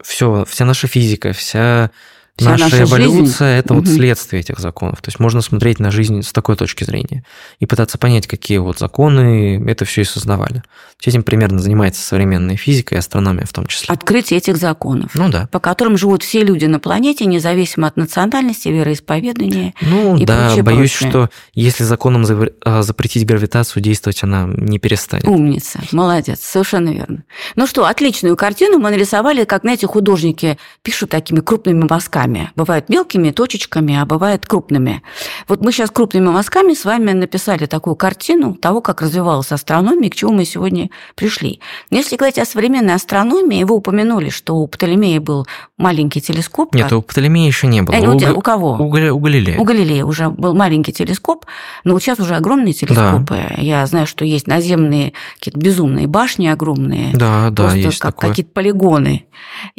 [0.02, 1.90] все, вся наша физика, вся,
[2.38, 3.92] Вся наша, наша эволюция это вот Мгм.
[3.94, 5.00] следствие этих законов.
[5.02, 7.24] То есть можно смотреть на жизнь с такой точки зрения
[7.58, 10.62] и пытаться понять, какие вот законы это все и создавали.
[11.04, 13.92] Этим примерно занимается современная физика и астрономия в том числе.
[13.92, 15.48] открытие этих законов, Ну да.
[15.50, 19.74] по которым живут все люди на планете, независимо от национальности, вероисповедания.
[19.80, 21.10] Ну и да, прочее, боюсь, прочее.
[21.10, 22.24] что если законом
[22.64, 25.26] а, запретить гравитацию, действовать она не перестанет.
[25.26, 27.22] Умница, молодец, совершенно верно.
[27.56, 32.27] Ну что, отличную картину мы нарисовали, как, знаете, художники пишут такими крупными мазками.
[32.56, 35.02] Бывают мелкими точечками, а бывает крупными.
[35.46, 40.14] Вот мы сейчас крупными мазками с вами написали такую картину того, как развивалась астрономия, к
[40.14, 41.60] чему мы сегодня пришли.
[41.90, 46.74] Но если говорить о современной астрономии, вы упомянули, что у Птолемея был маленький телескоп.
[46.74, 47.94] Нет, у Птолемея еще не было.
[47.94, 48.76] Э, у, у, Га- у кого?
[48.78, 49.58] у у Галилея.
[49.58, 51.46] У Галилея уже был маленький телескоп,
[51.84, 53.40] но вот сейчас уже огромные телескопы.
[53.56, 57.12] Я знаю, что есть наземные какие-то безумные башни огромные.
[57.14, 58.30] Да, да, просто есть как такое.
[58.30, 59.24] какие-то полигоны.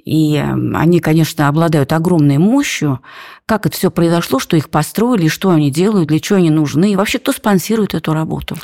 [0.04, 3.02] И эм, они, конечно, обладают огромной мощью.
[3.46, 6.96] Как это все произошло, что их построили, что они делают, для чего они нужны, и
[6.96, 8.58] вообще кто спонсирует эту работу?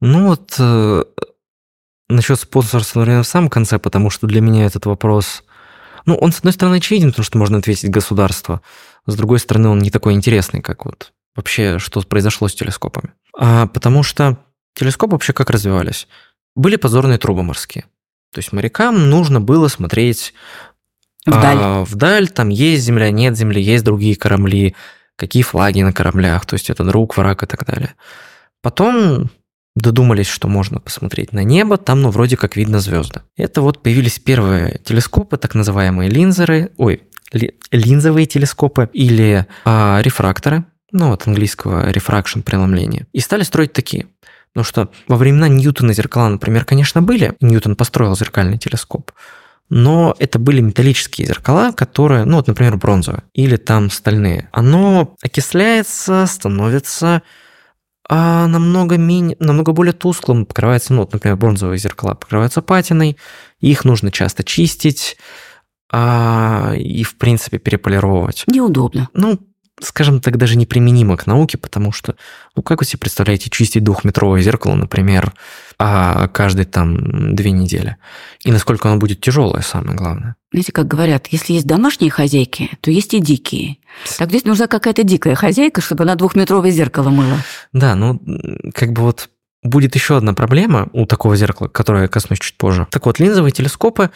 [0.00, 1.04] Ну вот э,
[2.08, 5.44] насчет спонсорства, наверное, в самом конце, потому что для меня этот вопрос...
[6.06, 8.62] Ну, он, с одной стороны, очевиден, потому что можно ответить государство.
[9.06, 13.12] С другой стороны, он не такой интересный, как вот вообще, что произошло с телескопами.
[13.36, 14.38] А, потому что
[14.74, 16.08] телескопы вообще как развивались?
[16.56, 17.84] Были позорные трубы морские.
[18.32, 20.34] То есть морякам нужно было смотреть
[21.28, 21.58] Вдаль.
[21.60, 24.74] а, вдаль, там есть земля, нет земли, есть другие корабли,
[25.16, 27.94] какие флаги на кораблях, то есть это друг, враг и так далее.
[28.62, 29.30] Потом
[29.76, 33.22] додумались, что можно посмотреть на небо, там, ну, вроде как видно звезды.
[33.36, 40.64] Это вот появились первые телескопы, так называемые линзеры, ой, ли- линзовые телескопы или а, рефракторы,
[40.90, 43.06] ну, от английского refraction, преломление.
[43.12, 44.06] И стали строить такие.
[44.52, 47.34] Потому что во времена Ньютона зеркала, например, конечно, были.
[47.40, 49.12] Ньютон построил зеркальный телескоп.
[49.70, 54.48] Но это были металлические зеркала, которые, ну вот, например, бронзовые или там стальные.
[54.52, 57.22] Оно окисляется, становится
[58.10, 63.18] а намного, менее, намного более тусклым, покрывается, ну, вот, например, бронзовые зеркала покрываются патиной,
[63.60, 65.18] их нужно часто чистить
[65.92, 68.44] а, и, в принципе, переполировать.
[68.46, 69.10] Неудобно.
[69.12, 69.38] Ну,
[69.80, 72.16] скажем так, даже неприменимо к науке, потому что,
[72.56, 75.34] ну, как вы себе представляете чистить двухметровое зеркало, например,
[75.78, 77.96] а каждые там две недели?
[78.44, 80.36] И насколько оно будет тяжелое, самое главное.
[80.50, 83.78] Знаете, как говорят, если есть домашние хозяйки, то есть и дикие.
[84.18, 87.36] Так здесь нужна какая-то дикая хозяйка, чтобы она двухметровое зеркало мыла.
[87.72, 88.20] Да, ну,
[88.74, 89.28] как бы вот
[89.62, 92.86] будет еще одна проблема у такого зеркала, которое я коснусь чуть позже.
[92.90, 94.10] Так вот, линзовые телескопы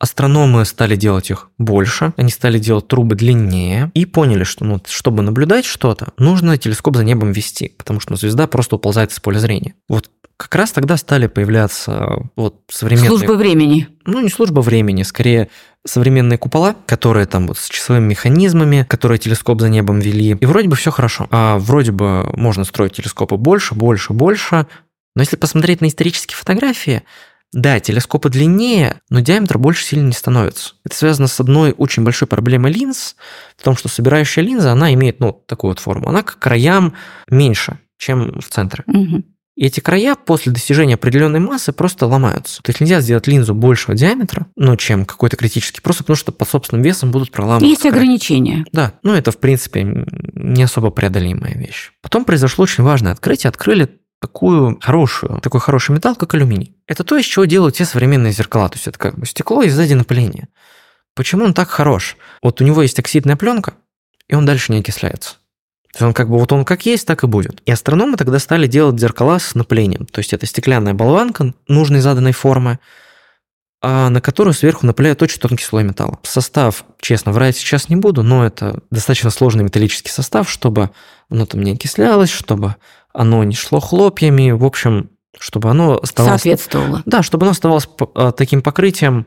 [0.00, 5.22] Астрономы стали делать их больше, они стали делать трубы длиннее и поняли, что ну, чтобы
[5.24, 9.74] наблюдать что-то, нужно телескоп за небом вести, потому что звезда просто уползает из поля зрения.
[9.88, 13.08] Вот как раз тогда стали появляться вот современные...
[13.08, 13.88] Службы времени.
[14.06, 15.48] Ну, не служба времени, скорее
[15.84, 20.36] современные купола, которые там вот с часовыми механизмами, которые телескоп за небом вели.
[20.40, 21.26] И вроде бы все хорошо.
[21.32, 24.68] А вроде бы можно строить телескопы больше, больше, больше.
[25.16, 27.02] Но если посмотреть на исторические фотографии,
[27.52, 30.74] да, телескопы длиннее, но диаметр больше сильно не становится.
[30.84, 33.16] Это связано с одной очень большой проблемой линз,
[33.56, 36.08] в том, что собирающая линза, она имеет ну, такую вот форму.
[36.08, 36.94] Она к краям
[37.28, 38.84] меньше, чем в центре.
[38.86, 39.24] Угу.
[39.58, 42.62] И эти края после достижения определенной массы просто ломаются.
[42.62, 46.48] То есть нельзя сделать линзу большего диаметра, ну, чем какой-то критический, просто потому что под
[46.48, 47.66] собственным весом будут проламываться.
[47.66, 47.94] Есть края.
[47.94, 48.64] ограничения.
[48.70, 51.90] Да, ну это, в принципе, не особо преодолимая вещь.
[52.02, 53.48] Потом произошло очень важное открытие.
[53.48, 56.76] Открыли такую хорошую, такой хороший металл, как алюминий.
[56.86, 58.68] Это то, из чего делают все современные зеркала.
[58.68, 60.46] То есть это как бы стекло из сзади напыления.
[61.16, 62.16] Почему он так хорош?
[62.44, 63.74] Вот у него есть оксидная пленка,
[64.28, 65.37] и он дальше не окисляется.
[65.92, 67.62] То есть он как бы вот он как есть, так и будет.
[67.64, 70.06] И астрономы тогда стали делать зеркала с напылением.
[70.06, 72.78] То есть это стеклянная болванка нужной заданной формы,
[73.80, 76.18] а на которую сверху напыляют очень тонкий слой металла.
[76.24, 80.90] Состав, честно, врать сейчас не буду, но это достаточно сложный металлический состав, чтобы
[81.30, 82.74] оно там не окислялось, чтобы
[83.14, 86.42] оно не шло хлопьями, в общем, чтобы оно оставалось...
[86.42, 87.02] Соответствовало.
[87.06, 89.26] Да, чтобы оно оставалось а, таким покрытием,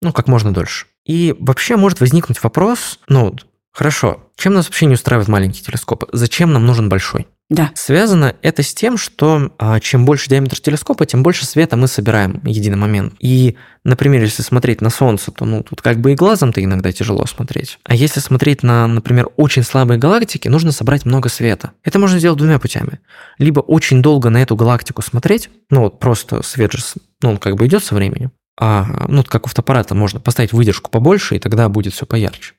[0.00, 0.86] ну, как можно дольше.
[1.04, 3.36] И вообще может возникнуть вопрос, ну,
[3.72, 6.04] хорошо, чем нас вообще не устраивает маленький телескоп?
[6.12, 7.26] Зачем нам нужен большой?
[7.52, 7.70] Да.
[7.74, 12.40] Связано это с тем, что а, чем больше диаметр телескопа, тем больше света мы собираем
[12.40, 13.12] в единый момент.
[13.20, 17.26] И, например, если смотреть на Солнце, то ну тут как бы и глазом-то иногда тяжело
[17.26, 17.78] смотреть.
[17.84, 21.72] А если смотреть на, например, очень слабые галактики, нужно собрать много света.
[21.84, 23.00] Это можно сделать двумя путями.
[23.36, 26.82] Либо очень долго на эту галактику смотреть, ну вот просто свет же,
[27.20, 30.90] ну он как бы идет со временем, а ну как у фотоаппарата можно поставить выдержку
[30.90, 32.54] побольше, и тогда будет все поярче.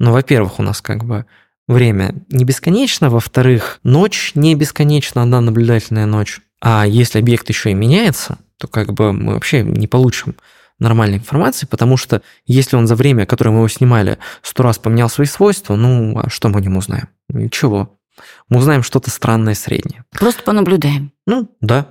[0.00, 1.26] Но, во-первых, у нас как бы
[1.68, 6.40] время не бесконечно, во-вторых, ночь не бесконечна, одна наблюдательная ночь.
[6.60, 10.34] А если объект еще и меняется, то как бы мы вообще не получим
[10.78, 15.10] нормальной информации, потому что если он за время, которое мы его снимали, сто раз поменял
[15.10, 17.08] свои свойства, ну, а что мы о нем узнаем?
[17.28, 17.98] Ничего.
[18.48, 20.04] Мы узнаем что-то странное среднее.
[20.10, 21.12] Просто понаблюдаем.
[21.26, 21.88] Ну, да.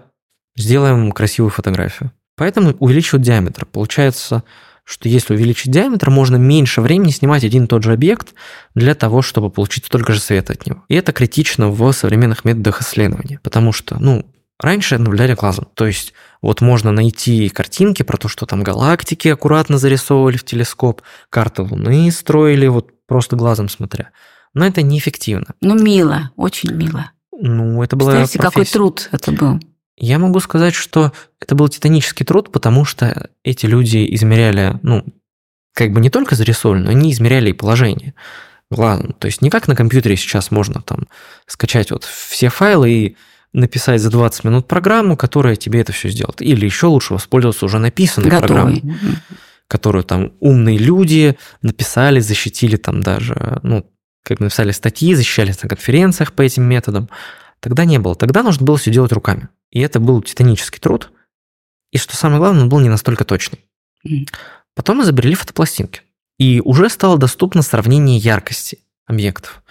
[0.58, 2.12] Сделаем красивую фотографию.
[2.36, 3.68] Поэтому увеличивают диаметр.
[3.68, 4.44] Получается,
[4.90, 8.34] что если увеличить диаметр, можно меньше времени снимать один и тот же объект
[8.74, 10.84] для того, чтобы получить столько же света от него.
[10.88, 14.26] И это критично в современных методах исследования, потому что, ну,
[14.60, 15.68] раньше наблюдали глазом.
[15.76, 21.04] То есть вот можно найти картинки про то, что там галактики аккуратно зарисовывали в телескоп,
[21.30, 24.10] карты Луны строили, вот просто глазом смотря.
[24.56, 25.54] Но это неэффективно.
[25.62, 27.12] Ну, мило, очень мило.
[27.32, 28.10] Ну, это было.
[28.10, 29.60] Представьте, какой труд это был.
[30.00, 35.04] Я могу сказать, что это был титанический труд, потому что эти люди измеряли, ну,
[35.74, 38.14] как бы не только зарисовали, но они измеряли и положение.
[38.72, 41.08] Ладно, то есть не как на компьютере сейчас можно там
[41.48, 43.18] скачать вот все файлы и
[43.52, 46.42] написать за 20 минут программу, которая тебе это все сделает.
[46.42, 48.48] Или еще лучше воспользоваться уже написанной Готовый.
[48.48, 48.84] программой,
[49.68, 53.90] которую там умные люди написали, защитили там даже, ну,
[54.24, 57.10] как написали статьи, защищались на конференциях по этим методам.
[57.60, 58.16] Тогда не было.
[58.16, 59.50] Тогда нужно было все делать руками.
[59.72, 61.12] И это был титанический труд.
[61.92, 63.66] И что самое главное, он был не настолько точный.
[64.76, 66.02] Потом изобрели фотопластинки.
[66.38, 69.64] И уже стало доступно сравнение яркости объектов.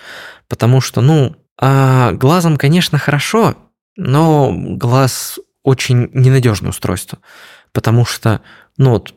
[0.48, 3.56] Потому что, ну, а глазом, конечно, хорошо,
[3.96, 7.18] но глаз очень ненадежное устройство.
[7.72, 8.42] Потому что,
[8.76, 9.14] ну вот,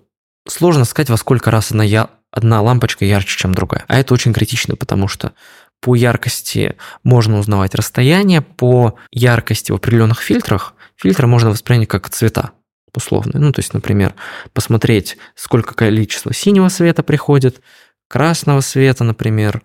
[0.47, 3.85] сложно сказать, во сколько раз одна, я, одна лампочка ярче, чем другая.
[3.87, 5.33] А это очень критично, потому что
[5.81, 12.51] по яркости можно узнавать расстояние, по яркости в определенных фильтрах фильтры можно воспринять как цвета
[12.95, 13.39] условно.
[13.39, 14.13] Ну, то есть, например,
[14.53, 17.61] посмотреть, сколько количество синего света приходит,
[18.07, 19.63] красного света, например,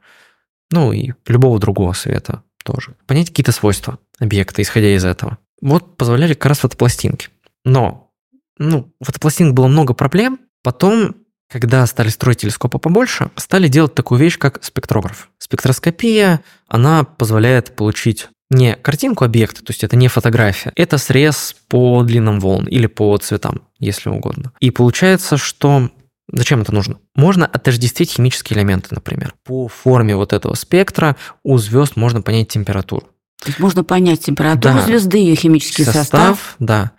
[0.71, 2.95] ну и любого другого света тоже.
[3.07, 5.39] Понять какие-то свойства объекта, исходя из этого.
[5.61, 7.29] вот позволяли как раз фотопластинки.
[7.65, 8.13] Но,
[8.59, 10.41] ну, в фотопластинках было много проблем.
[10.63, 11.17] Потом,
[11.51, 15.29] когда стали строить телескопы побольше, стали делать такую вещь, как спектрограф.
[15.39, 22.03] Спектроскопия, она позволяет получить не картинку объекта, то есть это не фотография, это срез по
[22.03, 24.53] длинам волн или по цветам, если угодно.
[24.61, 25.91] И получается, что
[26.33, 26.99] Зачем это нужно?
[27.15, 29.35] Можно отождествить химические элементы, например.
[29.45, 33.07] По форме вот этого спектра у звезд можно понять температуру.
[33.41, 34.83] То есть можно понять температуру Да.
[34.83, 36.57] звезды, ее химический состав.
[36.59, 36.93] Да.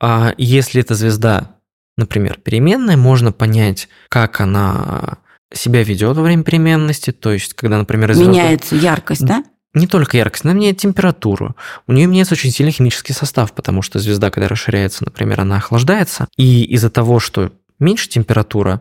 [0.00, 1.56] А если эта звезда,
[1.98, 5.18] например, переменная, можно понять, как она
[5.52, 8.32] себя ведет во время переменности, то есть когда, например, звезда...
[8.32, 9.44] Меняется яркость, да?
[9.74, 11.56] Не только яркость, она меняет температуру.
[11.86, 16.28] У нее меняется очень сильный химический состав, потому что звезда, когда расширяется, например, она охлаждается.
[16.36, 18.80] И из-за того, что меньше температура,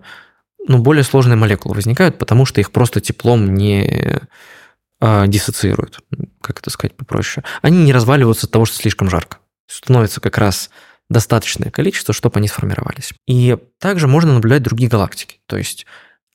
[0.66, 4.22] ну, более сложные молекулы возникают, потому что их просто теплом не
[5.00, 6.00] а, диссоциируют.
[6.42, 7.44] Как это сказать попроще?
[7.62, 9.38] Они не разваливаются от того, что слишком жарко.
[9.68, 10.70] Становится как раз
[11.10, 13.14] достаточное количество, чтобы они сформировались.
[13.28, 15.40] И также можно наблюдать другие галактики.
[15.46, 15.86] То есть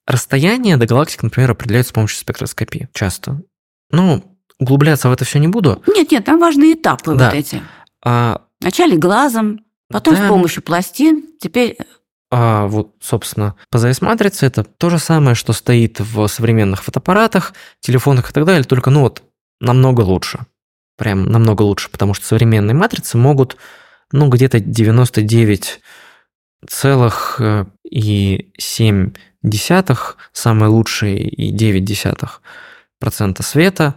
[0.06, 3.42] расстояние до галактик, например, определяют с помощью спектроскопии часто.
[3.90, 4.24] Ну,
[4.58, 5.82] углубляться в это все не буду.
[5.86, 7.26] Нет, нет, там важные этапы Да.
[7.26, 7.62] вот эти.
[8.04, 10.24] А, Вначале глазом, потом Да.
[10.24, 11.76] с помощью пластин, теперь
[12.34, 18.32] а вот, собственно, ПЗС-матрица– это то же самое, что стоит в современных фотоаппаратах, телефонах и
[18.32, 19.22] так далее, только, ну вот,
[19.60, 20.46] намного лучше.
[20.96, 23.58] Прям намного лучше, потому что современные матрицы могут,
[24.12, 25.80] ну, где-то 99
[26.68, 32.42] целых э, и 7 десятых, самые лучшие и 9 десятых
[33.00, 33.96] процента света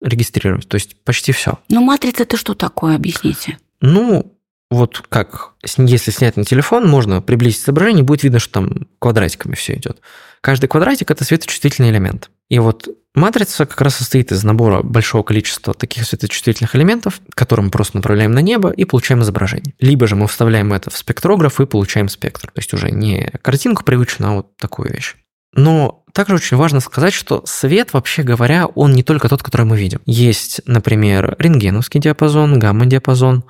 [0.00, 0.68] регистрировать.
[0.68, 1.58] То есть почти все.
[1.68, 3.58] Ну, матрица это что такое, объясните.
[3.80, 4.36] Ну,
[4.70, 9.74] вот как, если снять на телефон, можно приблизить изображение, будет видно, что там квадратиками все
[9.74, 10.00] идет.
[10.46, 12.30] Каждый квадратик– это светочувствительный элемент.
[12.48, 17.72] И вот матрица как раз состоит из набора большого количества таких светочувствительных элементов, которые мы
[17.72, 19.74] просто направляем на небо и получаем изображение.
[19.80, 22.52] Либо же мы вставляем это в спектрограф и получаем спектр.
[22.52, 25.16] То есть уже не картинку привычную, а вот такую вещь.
[25.52, 29.76] Но также очень важно сказать, что свет, вообще говоря, он не только тот, который мы
[29.76, 30.00] видим.
[30.06, 33.42] Есть, например, рентгеновский диапазон, гамма-диапазон.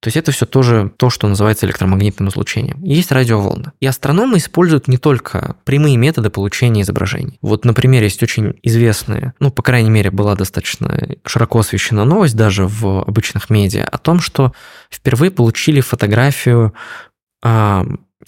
[0.00, 2.82] То есть это все тоже то, что называется электромагнитным излучением.
[2.82, 3.72] Есть радиоволны.
[3.80, 7.38] И астрономы используют не только прямые методы получения изображений.
[7.40, 12.66] Вот, например, есть очень известная, ну, по крайней мере, была достаточно широко освещена новость даже
[12.66, 14.52] в обычных медиа о том, что
[14.90, 16.74] впервые получили фотографию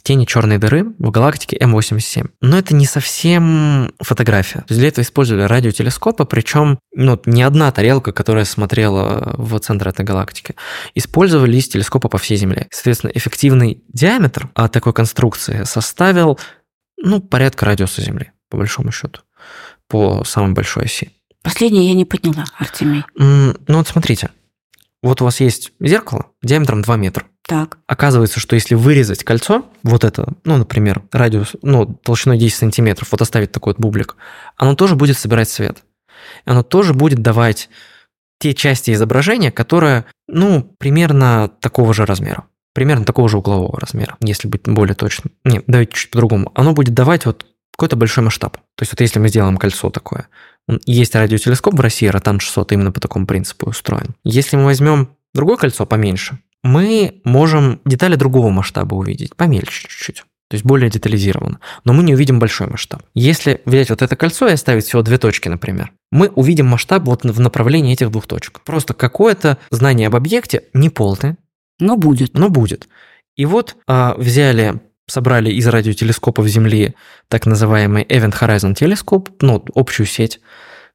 [0.02, 2.30] тени черной дыры в галактике М87.
[2.40, 4.61] Но это не совсем фотография.
[4.61, 9.88] То есть для этого использовали радиотелескопы, причем ну, не одна тарелка, которая смотрела в центр
[9.88, 10.54] этой галактики.
[10.94, 12.68] Использовались телескопы по всей Земле.
[12.70, 16.38] Соответственно, эффективный диаметр от такой конструкции составил
[16.96, 19.20] ну, порядка радиуса Земли, по большому счету,
[19.88, 21.12] по самой большой оси.
[21.42, 23.04] Последнее я не поняла, Артемий.
[23.14, 24.30] Ну вот смотрите,
[25.02, 27.26] вот у вас есть зеркало диаметром 2 метра.
[27.46, 33.08] Так, Оказывается, что если вырезать кольцо, вот это, ну, например, радиус, ну, толщиной 10 сантиметров,
[33.11, 34.16] вот оставить такой вот бублик,
[34.56, 35.78] оно тоже будет собирать свет.
[36.44, 37.70] Оно тоже будет давать
[38.38, 42.44] те части изображения, которые, ну, примерно такого же размера.
[42.74, 45.32] Примерно такого же углового размера, если быть более точным.
[45.44, 46.52] Нет, давайте чуть по-другому.
[46.54, 48.58] Оно будет давать вот какой-то большой масштаб.
[48.76, 50.28] То есть вот если мы сделаем кольцо такое,
[50.87, 54.14] есть радиотелескоп в России, Ротан 600, именно по такому принципу устроен.
[54.24, 60.24] Если мы возьмем другое кольцо поменьше, мы можем детали другого масштаба увидеть, помельче чуть-чуть.
[60.50, 61.61] То есть более детализированно.
[61.85, 63.02] Но мы не увидим большой масштаб.
[63.14, 67.24] Если взять вот это кольцо и оставить всего две точки, например, мы увидим масштаб вот
[67.24, 68.61] в направлении этих двух точек.
[68.62, 71.37] Просто какое-то знание об объекте не полное,
[71.78, 72.33] но будет.
[72.33, 72.88] но будет.
[73.37, 76.94] И вот а, взяли, собрали из радиотелескопов Земли
[77.28, 80.40] так называемый Event Horizon телескоп, ну, общую сеть,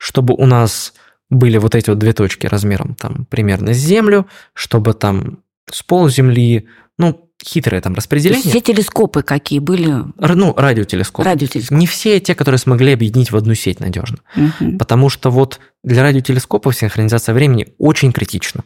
[0.04, 0.94] чтобы у нас
[1.30, 5.40] были вот эти вот две точки размером там примерно с Землю, чтобы там
[5.72, 8.44] с пол Земли, ну, хитрое там распределение.
[8.44, 11.26] все телескопы какие были, Ну, радиотелескоп.
[11.26, 11.76] радиотелескопы.
[11.80, 14.18] Не все те, которые смогли объединить в одну сеть надежно.
[14.36, 14.78] Мгм.
[14.78, 18.66] Потому что вот для радиотелескопов синхронизация времени очень критична.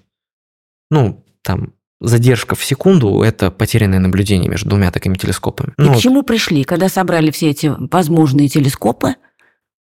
[0.90, 5.70] Ну, там, задержка в секунду– это потерянное наблюдение между двумя такими телескопами.
[5.78, 9.16] И Ну, к чему пришли, когда собрали все эти возможные телескопы?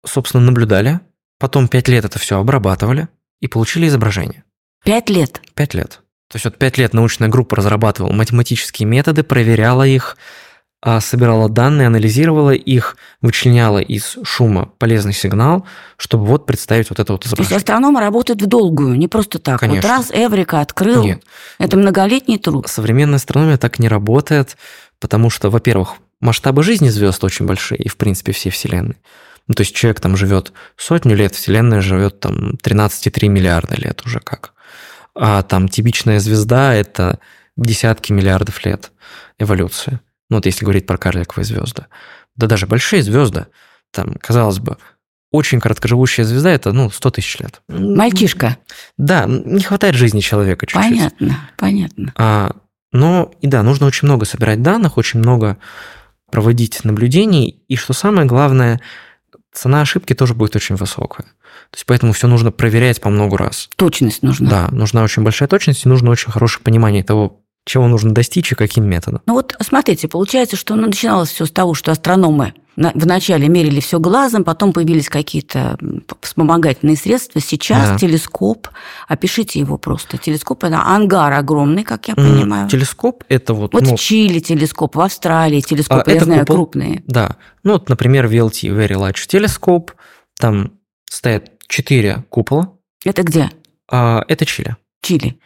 [0.04, 1.00] собственно, наблюдали,
[1.38, 3.09] потом пять лет это все обрабатывали
[3.40, 4.45] и получили изображение.
[4.84, 5.41] Пять лет.
[5.55, 6.01] Пять лет.
[6.30, 10.16] То есть вот пять лет научная группа разрабатывала математические методы, проверяла их,
[10.82, 15.66] а, собирала данные, анализировала их, вычленяла из шума полезный сигнал,
[15.97, 17.57] чтобы вот представить вот это вот То есть изображение.
[17.57, 19.61] астрономы работают в долгую, не просто так.
[19.61, 19.89] Конечно.
[19.89, 21.22] Вот раз Эврика открыл, Нет,
[21.59, 22.68] это многолетний труд.
[22.68, 24.57] современная астрономия так не работает,
[25.01, 28.97] потому что, во-первых, масштабы жизни звезд очень большие, и, в принципе, все Вселенной.
[29.49, 34.20] Ну, то есть человек там живет сотню лет, Вселенная живет там 13,3 миллиарда лет уже
[34.20, 34.55] как.
[35.14, 37.20] А там типичная звезда– это
[37.57, 38.90] десятки миллиардов лет
[39.38, 40.01] эволюции.
[40.28, 41.86] Ну вот если говорить про карликовые звезды.
[42.34, 43.47] Да даже большие звезды,
[43.92, 44.76] там, казалось бы,
[45.30, 47.61] очень короткоживущая звезда– это, ну, 100 тысяч лет.
[47.68, 48.59] Мальчишка.
[48.97, 50.90] Да, не хватает жизни человека чуть-чуть.
[50.90, 52.12] Понятно, понятно.
[52.16, 52.57] А,
[52.92, 55.59] но, и да, нужно очень много собирать данных, очень много
[56.30, 58.80] проводить наблюдений, и что самое главное,
[59.57, 61.24] цена ошибки тоже будет очень высокая.
[61.70, 63.68] То есть поэтому все нужно проверять по много раз.
[63.76, 64.50] Точность нужна.
[64.50, 68.54] Да, нужна очень большая точность и нужно очень хорошее понимание того, чего нужно достичь и
[68.54, 69.22] каким методом.
[69.26, 74.45] Ну вот смотрите, получается, что начиналось все с того, что астрономы вначале мерили все глазом,
[74.45, 75.79] потом появились какие-то
[76.20, 77.41] вспомогательные средства.
[77.41, 77.99] Сейчас да.
[77.99, 78.68] телескоп,
[79.09, 80.18] опишите его просто.
[80.18, 82.68] Телескоп– это ангар огромный, как я понимаю.
[82.68, 83.72] Телескоп– это вот…
[83.72, 87.03] Вот ну, в Чили телескоп, в Австралии телескоп, а, я знаю, купол, крупные.
[87.07, 87.37] Да.
[87.62, 89.91] Ну вот, например, VLT– Very Large Telescope.
[90.39, 90.72] Там
[91.09, 92.72] стоят четыре купола.
[93.05, 93.51] Это где?
[93.91, 94.77] А, это Чили.
[95.01, 95.39] Чили.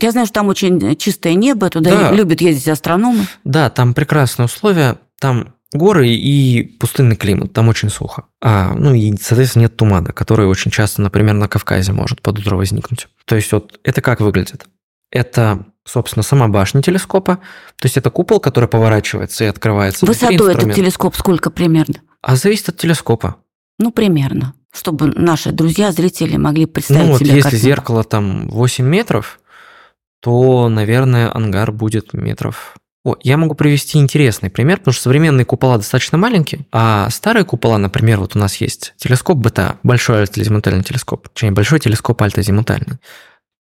[0.00, 2.12] Я знаю, что там очень чистое небо, туда да.
[2.12, 3.26] любят ездить астрономы.
[3.44, 4.98] Да, там прекрасные условия.
[5.18, 8.24] Там горы и пустынный климат, там очень сухо.
[8.40, 12.56] А, ну и, соответственно, нет тумана, который очень часто, например, на Кавказе может под утро
[12.56, 13.08] возникнуть.
[13.24, 14.66] То есть вот это как выглядит?
[15.10, 20.06] Это, собственно, сама башня телескопа, то есть это купол, который поворачивается и открывается.
[20.06, 21.96] Высоту этот телескоп сколько примерно?
[22.22, 23.36] А зависит от телескопа.
[23.78, 27.66] Ну, примерно, чтобы наши друзья, зрители могли представить ну, вот себе если картинку.
[27.66, 29.38] зеркало там 8 метров,
[30.20, 32.74] то, наверное, ангар будет метров
[33.06, 37.78] о, я могу привести интересный пример, потому что современные купола достаточно маленькие, а старые купола,
[37.78, 42.98] например, вот у нас есть телескоп БТА, большой альтозимутальный телескоп, точнее, большой телескоп альтозимутальный.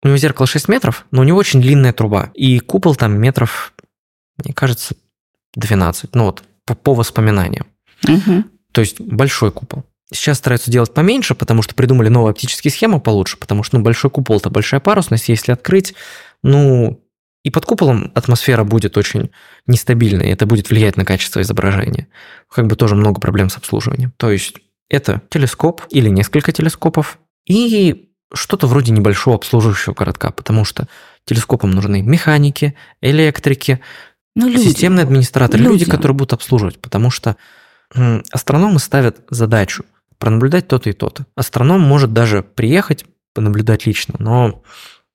[0.03, 3.73] У него зеркало 6 метров, но у него очень длинная труба, и купол там метров,
[4.45, 4.97] мне кажется,
[5.55, 7.67] 12, ну вот, по, по воспоминаниям.
[8.07, 8.45] Угу.
[8.73, 9.85] То есть большой купол.
[10.13, 14.11] Сейчас стараются делать поменьше, потому что придумали новые оптические схемы получше, потому что ну, большой
[14.11, 15.95] купол– это большая парусность, если открыть,
[16.43, 17.02] ну,
[17.45, 19.31] и под куполом атмосфера будет очень
[19.67, 22.09] нестабильной, и это будет влиять на качество изображения.
[22.49, 24.13] Как бы тоже много проблем с обслуживанием.
[24.17, 24.55] То есть
[24.89, 30.89] это телескоп или несколько телескопов и что-то вроде небольшого обслуживающего городка, потому что
[31.25, 33.81] телескопам нужны механики, электрики,
[34.35, 34.69] ну, люди.
[34.69, 35.81] системные администраторы, люди.
[35.81, 37.37] люди, которые будут обслуживать, потому что
[38.31, 39.85] астрономы ставят задачу
[40.19, 41.27] пронаблюдать то-то и то-то.
[41.35, 44.63] Астроном может даже приехать, понаблюдать лично, но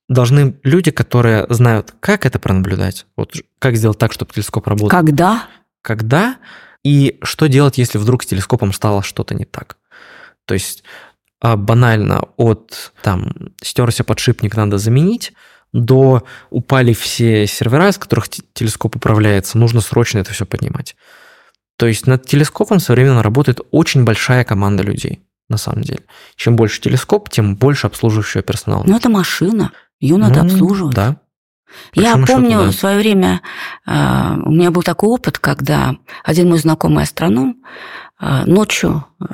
[0.08, 4.88] должны люди, которые знают, как это пронаблюдать, вот как сделать так, чтобы телескоп работал.
[4.88, 5.46] Когда?
[5.82, 6.36] Когда
[6.84, 9.76] и что делать, если вдруг с телескопом стало что-то не так.
[10.46, 10.82] То есть
[11.40, 13.32] а, банально от там
[13.62, 15.32] стерся подшипник, надо заменить,
[15.72, 20.96] до упали все сервера, с которых телескоп управляется, нужно срочно это все поднимать.
[21.76, 26.00] То есть над телескопом современно работает очень большая команда людей, на самом деле.
[26.34, 28.84] Чем больше телескоп, тем больше обслуживающего персонала.
[28.86, 29.72] Ну, это машина.
[30.00, 30.94] Ее надо ну, обслуживать.
[30.94, 31.16] Да.
[31.94, 32.70] Я помню да.
[32.70, 33.42] в свое время,
[33.86, 37.62] э, у меня был такой опыт, когда один мой знакомый астроном
[38.20, 39.24] э, ночью э,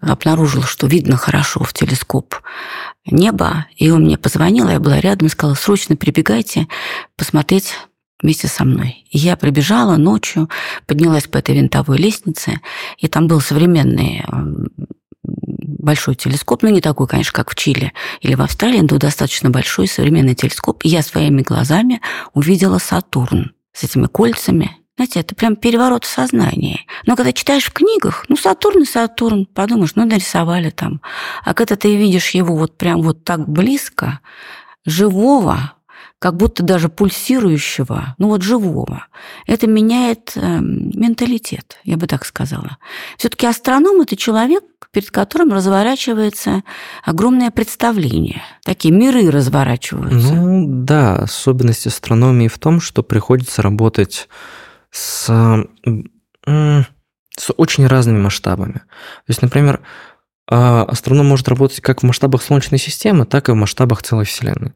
[0.00, 2.36] обнаружил, что видно хорошо в телескоп
[3.06, 6.68] небо, и он мне позвонил, я была рядом и сказала, срочно прибегайте
[7.16, 7.74] посмотреть
[8.22, 9.04] вместе со мной.
[9.10, 10.48] И я прибежала ночью,
[10.86, 12.60] поднялась по этой винтовой лестнице,
[12.98, 14.24] и там был современный
[15.84, 19.86] большой телескоп, ну не такой, конечно, как в Чили или в Австралии, но достаточно большой
[19.86, 20.84] современный телескоп.
[20.84, 22.00] И я своими глазами
[22.32, 24.76] увидела Сатурн с этими кольцами.
[24.96, 26.80] Знаете, это прям переворот сознания.
[27.04, 31.00] Но когда читаешь в книгах, ну, Сатурн и Сатурн, подумаешь, ну, нарисовали там.
[31.44, 34.20] А когда ты видишь его вот прям вот так близко,
[34.86, 35.72] живого,
[36.24, 39.04] как будто даже пульсирующего, ну вот живого.
[39.46, 42.78] Это меняет э, менталитет, я бы так сказала.
[43.18, 46.62] Все-таки астроном это человек, перед которым разворачивается
[47.04, 48.40] огромное представление.
[48.64, 50.32] Такие миры разворачиваются.
[50.32, 54.30] Ну да, особенность астрономии в том, что приходится работать
[54.90, 55.68] с, с
[57.54, 58.78] очень разными масштабами.
[58.78, 59.82] То есть, например,
[60.48, 64.72] а, астроном может работать как в масштабах Солнечной системы, так и в масштабах целой Вселенной.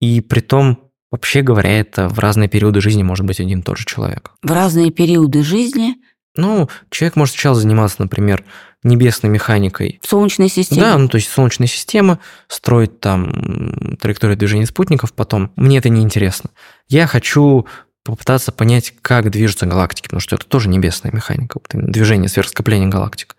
[0.00, 3.78] И при том, вообще говоря, это в разные периоды жизни может быть один и тот
[3.78, 4.32] же человек.
[4.42, 5.96] В разные периоды жизни?
[6.36, 8.44] Ну, человек может сначала заниматься, например,
[8.82, 9.98] небесной механикой.
[10.02, 10.80] В Солнечной системе?
[10.80, 15.52] Да, ну то есть Солнечная система, строить там траекторию движения спутников, потом.
[15.56, 16.50] Мне это не интересно.
[16.88, 17.66] Я хочу
[18.04, 23.36] попытаться понять, как движутся галактики, потому что это тоже небесная механика, вот движение сверхскопления галактик.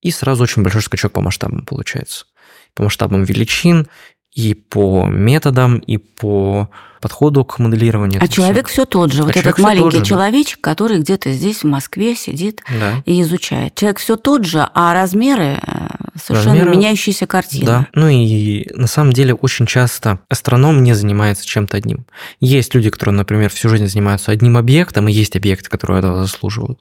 [0.00, 2.26] И сразу очень большой скачок по масштабам получается.
[2.74, 3.86] По масштабам величин,
[4.32, 6.70] и по методам, и по
[7.00, 8.22] подходу к моделированию.
[8.22, 9.22] А человек все тот же.
[9.22, 10.04] А вот этот маленький же, да.
[10.04, 13.02] человечек, который где-то здесь, в Москве, сидит Да.
[13.04, 13.74] и изучает.
[13.74, 17.66] Человек все тот же, а размеры э, совершенно Размеры, меняющаяся картина.
[17.66, 17.86] Да.
[17.94, 22.06] Ну и на самом деле очень часто астроном не занимается чем-то одним.
[22.40, 26.78] Есть люди, которые, например, всю жизнь занимаются одним объектом, и есть объекты, которые этого заслуживают.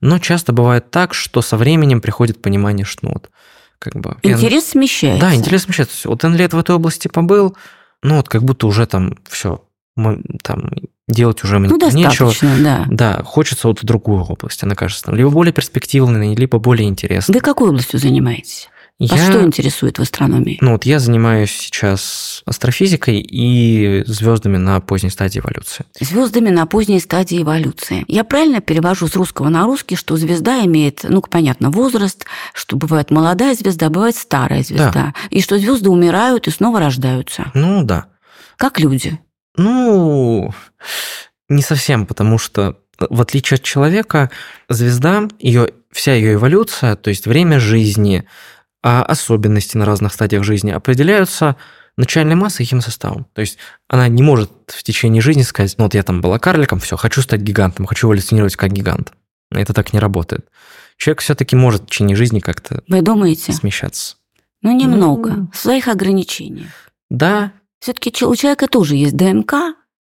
[0.00, 3.30] Но часто бывает так, что со временем приходит понимание, что ну вот
[3.84, 4.16] как бы...
[4.22, 5.20] Интерес смещается.
[5.26, 6.08] Да, интерес смещается.
[6.08, 7.56] Вот N лет в этой области побыл,
[8.02, 9.62] ну вот как будто уже там все,
[10.42, 10.70] там
[11.06, 12.32] делать уже Ну, нечего.
[12.62, 12.86] да.
[12.88, 17.34] Да, хочется вот в другую область, она кажется там либо более перспективной, либо более интересной.
[17.34, 18.68] Вы какой областью занимаетесь?
[19.00, 20.56] Я- что интересует в астрономии?
[20.60, 25.84] Ну вот я занимаюсь сейчас астрофизикой и звездами на поздней стадии эволюции.
[25.98, 28.04] Звездами на поздней стадии эволюции.
[28.06, 33.10] Я правильно перевожу с русского на русский, что звезда имеет, ну, понятно, возраст, что бывает
[33.10, 38.06] молодая звезда, бывает старая звезда, и что звезды умирают и снова рождаются, Ну да.
[38.56, 39.18] как люди.
[39.56, 40.52] Ну,
[41.48, 44.30] не совсем, потому что в отличие от человека,
[44.68, 48.24] звезда, ее, вся ее эволюция, то есть время жизни,
[48.86, 51.56] а особенности на разных стадиях жизни определяются
[51.96, 53.26] начальной массой и химсоставом.
[53.32, 53.56] То есть
[53.88, 57.22] она не может в течение жизни сказать, ну вот я там была карликом, все, хочу
[57.22, 59.12] стать гигантом, хочу эволюционировать как гигант.
[59.50, 60.46] Это так не работает.
[60.98, 63.52] Человек все-таки может в течение жизни как-то Вы думаете?
[63.52, 64.16] смещаться.
[64.60, 65.50] Ну, немного, Ну.
[65.52, 66.68] в своих ограничениях.
[67.10, 69.54] Да, Все-таки у человека тоже есть ДНК,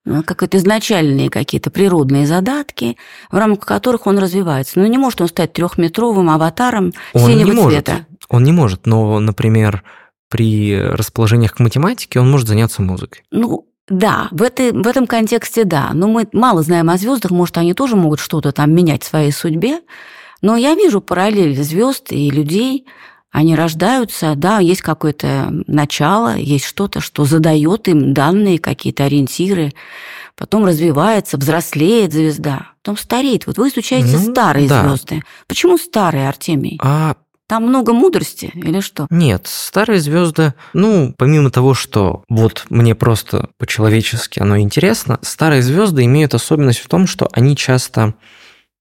[0.05, 2.97] ну, как это изначальные какие-то природные задатки,
[3.31, 4.79] в рамках которых он развивается.
[4.79, 7.85] Но не может он стать трехметровым аватаром Он синего не может.
[7.85, 8.05] цвета.
[8.31, 9.83] Он не может, но, например,
[10.29, 13.23] при расположениях к математике он может заняться музыкой.
[13.29, 15.91] Ну, да, в, этой, в этом контексте да.
[15.93, 19.33] Но мы мало знаем о звездах, может, они тоже могут что-то там менять в своей
[19.33, 19.81] судьбе.
[20.41, 22.85] Но я вижу параллель звезд и людей.
[23.31, 29.73] Они рождаются, да, есть какое-то начало, есть что-то, что задает им данные, какие-то ориентиры.
[30.37, 33.45] Потом развивается, взрослеет звезда, потом стареет.
[33.45, 34.87] Вот вы изучаете Ну, старые да.
[34.87, 35.21] звезды.
[35.47, 36.79] Почему старые, Артемий?
[36.81, 37.15] А
[37.51, 39.07] Там много мудрости или что?
[39.09, 46.05] нет, старые звезды, ну, помимо того, что вот мне просто по-человечески оно интересно, старые звезды
[46.05, 48.13] имеют особенность в том, что они часто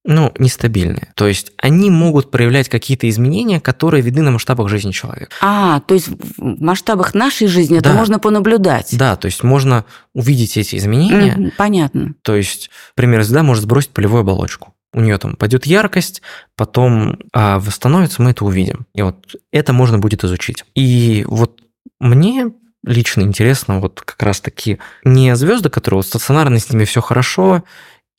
[0.04, 1.12] ну, нестабильные.
[1.16, 5.34] То есть они могут проявлять какие-то изменения, которые видны на масштабах жизни человека.
[5.42, 7.96] А, то есть в масштабах нашей жизни это Да.
[7.96, 8.96] можно понаблюдать.
[8.96, 12.14] Да, то есть можно увидеть эти изменения, Мгм, понятно.
[12.22, 14.74] То есть, например, звезда может сбросить полевую оболочку.
[14.92, 16.22] У нее там пойдет яркость,
[16.56, 18.86] потом а, восстановится, мы это увидим.
[18.94, 20.64] И вот это можно будет изучить.
[20.74, 21.60] И вот
[22.00, 22.52] мне
[22.84, 27.62] лично интересно вот как раз таки не звезды, которые вот стационарно с ними все хорошо,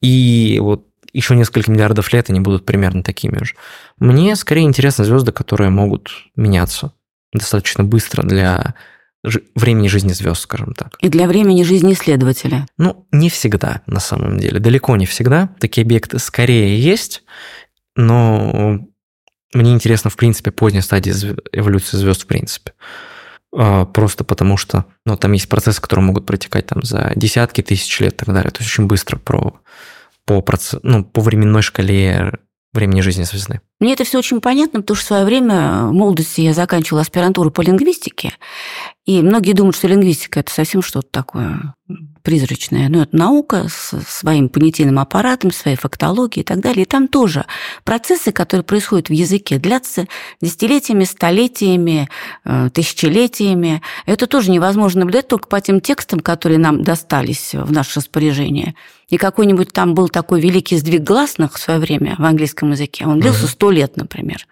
[0.01, 3.55] и вот еще несколько миллиардов лет они будут примерно такими же.
[3.99, 6.93] Мне скорее интересны звезды, которые могут меняться
[7.33, 8.75] достаточно быстро для
[9.23, 10.95] времени жизни звезд, скажем так.
[10.99, 12.65] И для времени жизни исследователя.
[12.77, 14.59] Ну, не всегда, на самом деле.
[14.59, 15.49] Далеко не всегда.
[15.59, 17.23] Такие объекты скорее есть,
[17.95, 18.79] но
[19.53, 21.13] мне интересно, в принципе, поздняя стадия
[21.51, 22.73] эволюции звезд, в принципе.
[23.53, 27.99] А, Просто потому что ну, там есть процессы, которые могут протекать там, за десятки тысяч
[27.99, 28.51] лет и так далее.
[28.51, 29.59] То есть очень быстро про,
[30.25, 32.33] по, проц- ну, по временной шкале
[32.73, 33.61] времени жизни звезды.
[33.79, 37.51] Мне это все очень понятно, потому что в свое время в молодости я заканчивала аспирантуру
[37.51, 38.33] по лингвистике,
[39.05, 41.73] и многие думают, что лингвистика это совсем что-то такое
[42.23, 42.89] призрачное.
[42.89, 46.83] Но это наука с своим понятийным аппаратом, своей фактологией и так далее.
[46.83, 47.45] И там тоже
[47.83, 50.07] процессы, которые происходят в языке, длятся
[50.41, 52.09] десятилетиями, столетиями,
[52.45, 53.81] э, тысячелетиями.
[54.05, 58.75] Это тоже невозможно наблюдать только по тем текстам, которые нам достались в наше распоряжение.
[59.09, 63.05] И какой-нибудь там был такой великий сдвиг гласных в свое время в английском языке.
[63.05, 64.47] Он длился сто лет, например.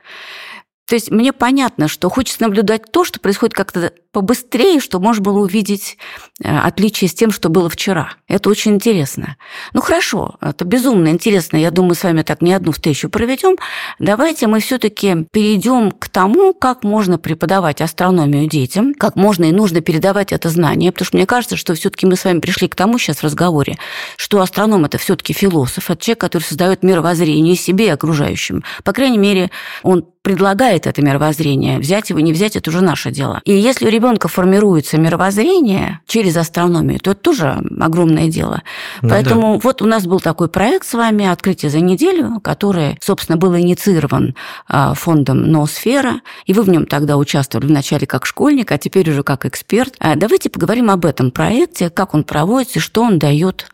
[0.90, 5.38] То есть мне понятно, что хочется наблюдать то, что происходит как-то побыстрее, чтобы можно было
[5.38, 5.98] увидеть
[6.44, 8.14] э, отличие с тем, что было вчера.
[8.28, 9.38] Это очень интересно.
[9.74, 11.58] Ну хорошо, это безумно интересно.
[11.58, 13.56] Я думаю, с вами так не одну встречу проведем.
[14.00, 19.82] Давайте мы все-таки перейдем к тому, как можно преподавать астрономию детям, как можно и нужно
[19.82, 22.98] передавать это знание, потому что мне кажется, что все-таки мы с вами пришли к тому
[22.98, 23.78] сейчас в разговоре,
[24.18, 28.64] что астроном это все-таки философ, это человек, который создает мировоззрение себе и окружающим.
[28.84, 29.52] По крайней мере,
[29.84, 31.80] он предлагает это мировоззрение.
[31.80, 33.42] Взять его, не взять, это уже наше дело.
[33.46, 38.62] И если у ребенка формируется мировоззрение через астрономию, то это тоже огромное дело.
[39.02, 43.38] Ну Поэтому вот у нас был такой проект с вами «Открытие за неделю», который, собственно,
[43.38, 44.36] был инициирован
[44.68, 49.24] а, фондом «Ноосфера», и вы в нем тогда участвовали вначале как школьник, а теперь уже
[49.24, 49.96] как эксперт.
[50.00, 53.68] А Давайте поговорим об этом проекте, как он проводится, что он дает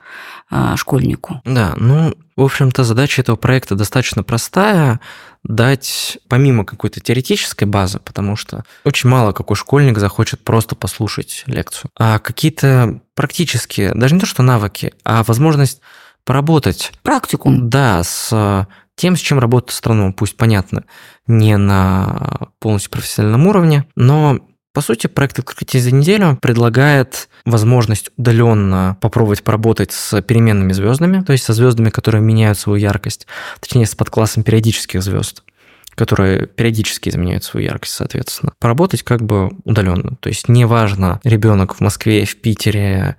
[0.49, 1.41] а, школьнику.
[1.43, 4.99] Да, ну, в общем-то, задача этого проекта достаточно простая
[5.43, 11.91] дать помимо какой-то теоретической базы, потому что очень мало какой школьник захочет просто послушать лекцию,
[11.97, 15.81] а какие-то практические, даже не то что навыки, а возможность
[16.25, 16.91] поработать.
[17.03, 17.69] Практикум.
[17.69, 20.83] Да, с тем, с чем работает астроном, пусть понятно,
[21.27, 24.39] не на полностью профессиональном уровне, но
[24.75, 31.31] по сути, проект «Открытие за неделю» предлагает возможность удаленно попробовать поработать с переменными звездами, то
[31.31, 33.25] есть со звездами, которые меняют свою яркость,
[33.61, 35.43] точнее, с подклассом периодических звезд
[35.97, 38.51] которые периодически изменяют свою яркость, соответственно.
[38.59, 40.17] Поработать как бы удаленно.
[40.19, 43.15] То есть неважно, ребенок в Москве, в Питере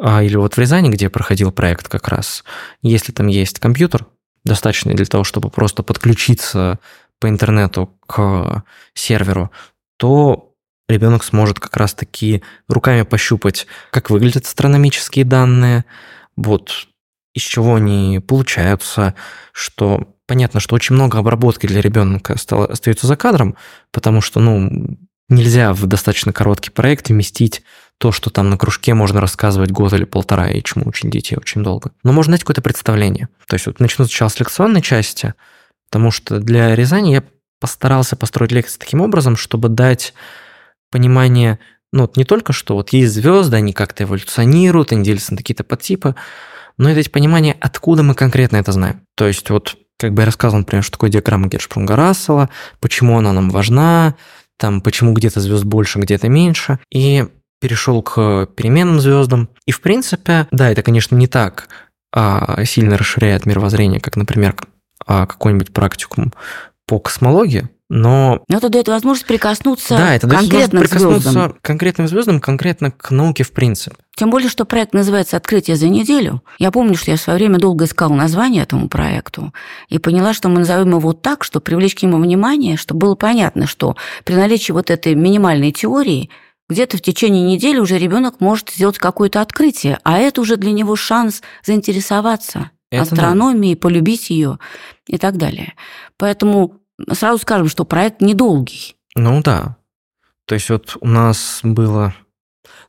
[0.00, 2.44] а, или вот в Рязани, где проходил проект как раз,
[2.82, 4.06] если там есть компьютер,
[4.44, 6.78] достаточный для того, чтобы просто подключиться
[7.18, 8.62] по интернету к
[8.94, 9.50] серверу,
[9.96, 10.53] то
[10.88, 15.84] ребенок сможет как раз-таки руками пощупать, как выглядят астрономические данные,
[16.36, 16.88] вот
[17.34, 19.14] из чего они получаются,
[19.52, 23.56] что понятно, что очень много обработки для ребенка остается за кадром,
[23.92, 27.62] потому что, ну, нельзя в достаточно короткий проект вместить
[27.98, 31.62] то, что там на кружке можно рассказывать год или полтора, и чему учить детей очень
[31.62, 31.92] долго.
[32.02, 33.28] Но можно дать какое-то представление.
[33.46, 35.34] То есть вот начну сначала с лекционной части,
[35.88, 37.24] потому что для Рязани я
[37.60, 40.12] постарался построить лекции таким образом, чтобы дать
[40.94, 41.58] понимание,
[41.92, 45.64] ну, вот не только что вот есть звезды, они как-то эволюционируют, они делятся на какие-то
[45.64, 46.14] подтипы,
[46.78, 49.00] но это понимание, откуда мы конкретно это знаем.
[49.16, 53.50] То есть вот как бы я рассказывал, например, что такое диаграмма Гершпрунга-Рассела, почему она нам
[53.50, 54.14] важна,
[54.56, 57.26] там, почему где-то звезд больше, где-то меньше, и
[57.60, 59.48] перешел к переменным звездам.
[59.66, 61.68] И, в принципе, да, это, конечно, не так
[62.12, 64.54] а, сильно расширяет мировоззрение, как, например,
[65.04, 66.32] а, какой-нибудь практикум
[66.86, 68.42] по космологии, но...
[68.48, 71.52] Но это дает возможность прикоснуться да, это к конкретным прикоснуться звездам.
[71.52, 73.96] к конкретным звездам, конкретно к науке в принципе.
[74.16, 76.42] Тем более, что проект называется «Открытие за неделю».
[76.58, 79.52] Я помню, что я в свое время долго искала название этому проекту
[79.88, 83.66] и поняла, что мы назовем его так, чтобы привлечь к нему внимание, чтобы было понятно,
[83.66, 86.30] что при наличии вот этой минимальной теории
[86.68, 90.96] где-то в течение недели уже ребенок может сделать какое-то открытие, а это уже для него
[90.96, 94.58] шанс заинтересоваться Это астрономией, полюбить ее
[95.06, 95.74] и так далее.
[96.16, 96.80] Поэтому
[97.12, 98.96] сразу скажем, что проект недолгий.
[99.16, 99.76] Ну да.
[100.46, 102.14] То есть вот у нас было...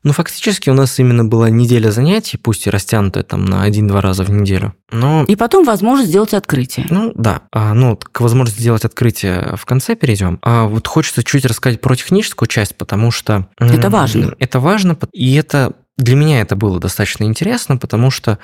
[0.03, 4.23] Ну, фактически у нас именно была неделя занятий, пусть и растянутая там на один-два раза
[4.23, 4.75] в неделю.
[4.91, 6.85] Но И потом возможность сделать открытие.
[6.91, 10.37] Ну да, а, ну к возможности сделать открытие в конце перейдем.
[10.43, 14.35] А вот хочется чуть рассказать про техническую часть, потому что Это важно.
[14.37, 18.37] Это важно, и это для меня это было достаточно интересно, потому что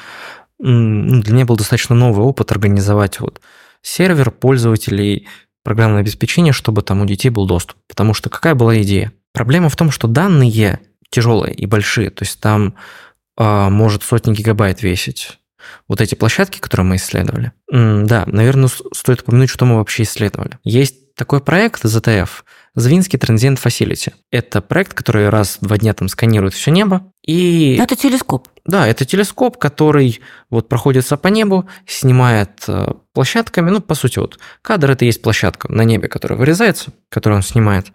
[0.58, 3.40] ну, для меня был достаточно новый опыт организовать вот
[3.82, 5.28] сервер пользователей
[5.64, 7.78] программное обеспечение, чтобы там у детей был доступ.
[7.88, 9.12] Потому что какая была идея?
[9.34, 12.76] Проблема в том, что данные тяжелые и большие, то есть там
[13.38, 15.38] а, может сотни гигабайт весить
[15.88, 17.52] вот эти площадки, которые мы исследовали.
[17.72, 20.58] М, Да, наверное, стоит упомянуть, что мы вообще исследовали.
[20.64, 22.30] Есть такой проект ZTF,
[22.74, 24.14] Звинский Transient Facility.
[24.32, 27.12] Это проект, который раз в два дня там сканирует все небо.
[27.26, 28.48] И Это телескоп.
[28.66, 33.70] да, это телескоп, который вот проходится по небу, снимает э, площадками.
[33.70, 37.44] Ну, по сути, вот кадр это и есть площадка на небе, которая вырезается, которую он
[37.44, 37.88] снимает.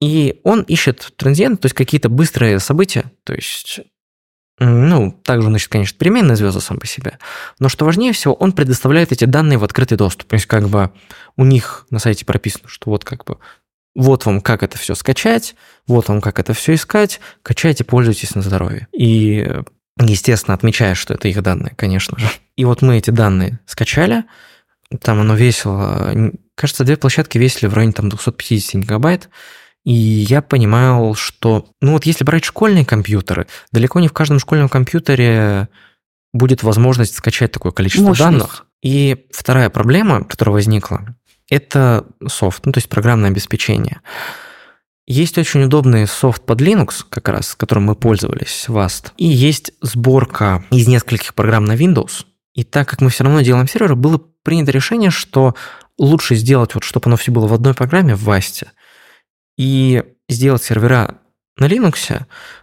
[0.00, 3.80] И он ищет транзиент, то есть какие-то быстрые события, то есть
[4.58, 7.18] ну, также, значит, конечно, переменные звезды сам по себе.
[7.58, 10.28] Но что важнее всего, он предоставляет эти данные в открытый доступ.
[10.28, 10.90] То есть, как бы
[11.36, 13.38] у них на сайте прописано, что вот как бы
[13.94, 18.42] вот вам как это все скачать, вот вам как это все искать, качайте, пользуйтесь на
[18.42, 18.88] здоровье.
[18.92, 19.46] И,
[20.00, 22.26] естественно, отмечаешь, что это их данные, конечно же.
[22.56, 24.24] И вот мы эти данные скачали,
[25.00, 26.14] там оно весило,
[26.54, 29.28] кажется, две площадки весили в районе там 250 гигабайт,
[29.86, 34.68] и я понимал, что, ну вот если брать школьные компьютеры, далеко не в каждом школьном
[34.68, 35.68] компьютере
[36.32, 38.30] будет возможность скачать такое количество Мощность.
[38.30, 38.66] данных.
[38.82, 41.14] И вторая проблема, которая возникла,
[41.48, 44.00] это софт, ну то есть программное обеспечение.
[45.06, 49.12] Есть очень удобный софт под Linux, как раз, которым мы пользовались, Vast.
[49.18, 52.24] И есть сборка из нескольких программ на Windows.
[52.54, 55.54] И так как мы все равно делаем сервер, было принято решение, что
[55.96, 58.66] лучше сделать, вот, чтобы оно все было в одной программе, в Vast,
[59.56, 61.18] и сделать сервера
[61.58, 62.22] на Linux,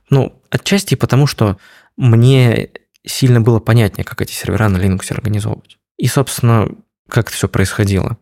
[0.09, 1.57] ну, отчасти потому, что
[1.97, 2.69] мне
[3.05, 5.77] сильно было понятнее, как эти сервера на Linux организовывать.
[5.97, 6.69] И, собственно,
[7.09, 8.17] как это все происходило.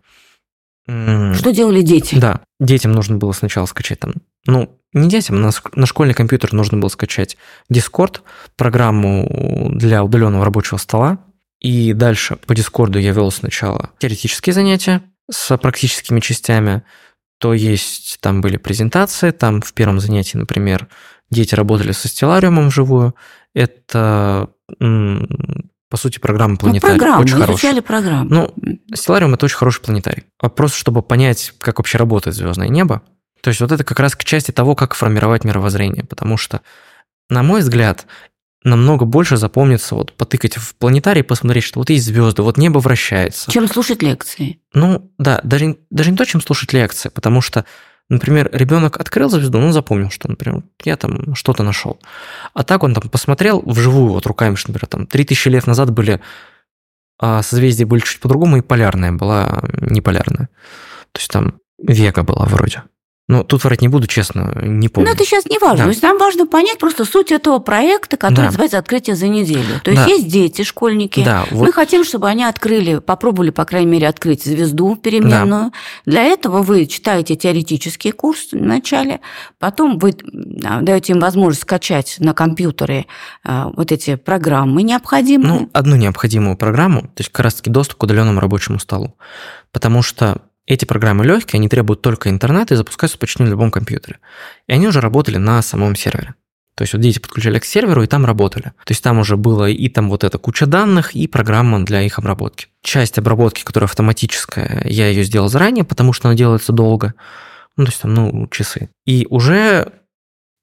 [0.85, 2.15] Что делали дети?
[2.15, 4.13] да, детям нужно было сначала скачать там,
[4.45, 7.37] ну, не детям, на, на школьный компьютер нужно было скачать
[7.71, 8.21] Discord,
[8.57, 11.19] программу для удаленного рабочего стола,
[11.59, 16.83] и дальше по Discord я вел сначала теоретические занятия с практическими частями,
[17.41, 20.87] то есть там были презентации, там в первом занятии, например,
[21.31, 23.15] дети работали со стеллариумом вживую.
[23.55, 26.93] Это, по сути, программа планетарий.
[26.93, 27.81] Ну, программу, очень хорошая.
[27.81, 28.29] программу.
[28.29, 28.53] Ну,
[28.93, 30.25] стеллариум– это очень хороший планетарий.
[30.39, 33.01] А просто чтобы понять, как вообще работает звездное небо,
[33.41, 36.61] то есть вот это как раз к части того, как формировать мировоззрение, потому что,
[37.27, 38.05] на мой взгляд,
[38.63, 43.51] намного больше запомнится вот потыкать в планетарий, посмотреть, что вот есть звезды, вот небо вращается.
[43.51, 44.59] Чем слушать лекции.
[44.73, 47.65] Ну, да, даже, даже не то, чем слушать лекции, потому что,
[48.09, 51.99] например, ребенок открыл звезду, он запомнил, что, например, я там что-то нашел.
[52.53, 56.21] А так он там посмотрел вживую, вот руками, что, например, там 3000 лет назад были
[57.21, 60.49] а созвездия были чуть по-другому, и полярная была неполярная.
[61.11, 62.81] То есть там Вега была вроде.
[63.31, 65.07] Ну, тут врать не буду, честно, не помню.
[65.07, 65.77] Но это сейчас не важно.
[65.77, 65.83] Да.
[65.83, 68.45] То есть нам важно понять просто суть этого проекта, который Да.
[68.47, 69.79] называется «Открытие за неделю».
[69.85, 70.09] То есть Да.
[70.09, 71.23] есть дети, школьники.
[71.23, 75.71] Да, вот Мы хотим, чтобы они открыли, попробовали, по крайней мере, открыть звезду переменную.
[76.05, 79.21] Для этого вы читаете теоретический курс вначале,
[79.59, 83.05] потом вы даете им возможность скачать на компьютере
[83.45, 85.53] а, вот эти программы необходимые.
[85.53, 89.15] Ну, одну необходимую программу, то есть как раз-таки доступ к удаленному рабочему столу.
[89.71, 94.19] Потому что эти программы легкие, они требуют только интернета и запускаются почти на любом компьютере.
[94.67, 96.35] И они уже работали на самом сервере.
[96.75, 98.65] То есть вот дети подключали к серверу и там работали.
[98.85, 102.17] То есть там уже было и там вот эта куча данных, и программа для их
[102.17, 102.67] обработки.
[102.81, 107.13] Часть обработки, которая автоматическая, я ее сделал заранее, потому что она делается долго.
[107.75, 108.89] Ну, то есть там, ну, часы.
[109.05, 109.91] И уже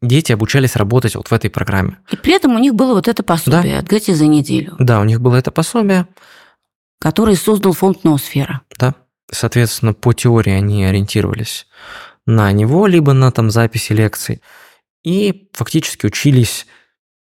[0.01, 1.99] дети обучались работать вот в этой программе.
[2.11, 5.20] И при этом у них было вот это пособие «Открытие за неделю», Да, у них
[5.20, 6.07] было это пособие,
[7.01, 8.62] которое создал фонд «Ноосфера».
[8.78, 8.94] да.
[9.30, 11.66] Соответственно, по теории они ориентировались
[12.26, 14.42] на него, либо на там записи лекций,
[15.04, 16.66] и фактически учились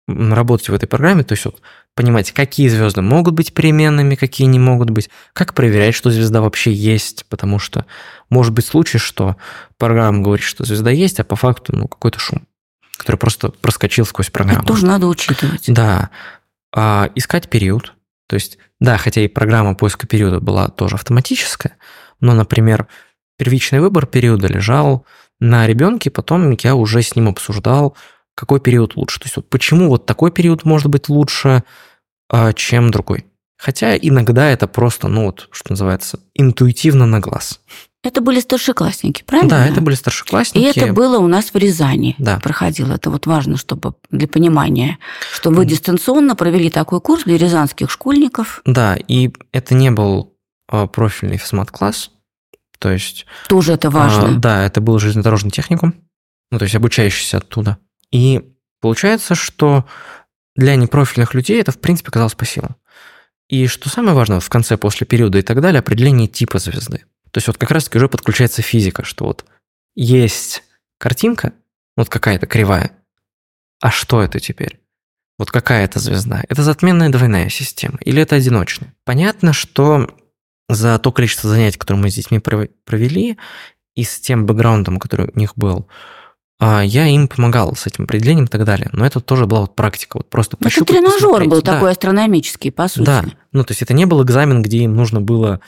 [0.08, 1.62] работать в этой программе, то есть вот
[1.96, 6.72] понимать, какие звезды могут быть переменными, какие не могут быть, как проверять, что звезда вообще
[6.72, 7.86] есть, потому что
[8.30, 9.38] может быть случай, что
[9.78, 12.48] программа говорит, что звезда есть, а по факту ну, какой-то шум,
[12.98, 14.60] который просто проскочил сквозь программу.
[14.60, 15.66] Это тоже надо учитывать.
[15.68, 16.10] Да.
[16.74, 17.94] А, искать период.
[18.32, 21.76] То есть, да, хотя и программа поиска периода была тоже автоматическая,
[22.22, 22.88] но, например,
[23.38, 25.06] первичный выбор периода лежал
[25.42, 27.98] на ребенке, потом я уже с ним обсуждал,
[28.34, 29.20] какой период лучше.
[29.20, 31.66] То есть, вот почему вот такой период может быть лучше,
[32.30, 33.26] а, чем другой.
[33.58, 37.60] Хотя иногда это просто, ну вот, что называется, интуитивно на глаз.
[38.04, 39.50] Это были старшеклассники, правильно?
[39.50, 40.80] Да, это были И старшеклассники.
[40.80, 42.16] это было у нас в Рязани.
[42.18, 42.40] Да.
[42.40, 42.94] Проходило.
[42.94, 44.98] Это вот важно, чтобы для понимания,
[45.32, 48.62] что вы дистанционно провели такой курс для рязанских школьников.
[48.66, 50.34] Да, и это не был
[50.68, 52.12] а, профильный физмат-класс,
[52.80, 54.30] то есть Тоже это важно.
[54.30, 55.94] А, да, это был железнодорожный техникум,
[56.50, 57.78] ну, то есть обучающийся оттуда.
[58.12, 58.42] И
[58.82, 59.86] получается, что
[60.56, 62.76] для непрофильных людей это, в принципе, казалось по силам.
[63.48, 67.04] И что самое важное, в конце, после периода и так далее, определение типа звезды.
[67.32, 69.46] То есть вот как раз-таки уже подключается физика, что вот
[69.96, 70.64] есть
[70.98, 71.54] картинка,
[71.98, 72.92] вот какая-то кривая,
[73.82, 74.80] а что это теперь?
[75.38, 76.44] Вот какая это звезда?
[76.50, 78.94] Это затменная двойная система или это одиночная?
[79.06, 80.08] Понятно, что
[80.70, 83.38] за то количество занятий, которые мы с детьми пров- провели,
[83.96, 85.88] и с тем бэкграундом, который у них был,
[86.60, 88.90] а, я им помогал с этим определением и так далее.
[88.94, 91.50] Но это тоже была вот практика, вот просто Это пощупать, тренажер посмотреть.
[91.50, 91.74] был Да.
[91.74, 93.06] такой астрономический, по сути.
[93.06, 95.60] Да, ну то есть это не был экзамен, где им нужно было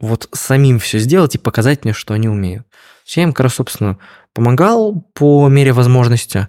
[0.00, 2.66] вот самим все сделать и показать мне, что они умеют.
[3.06, 3.98] Я им, как раз, собственно,
[4.32, 6.48] помогал по мере возможности.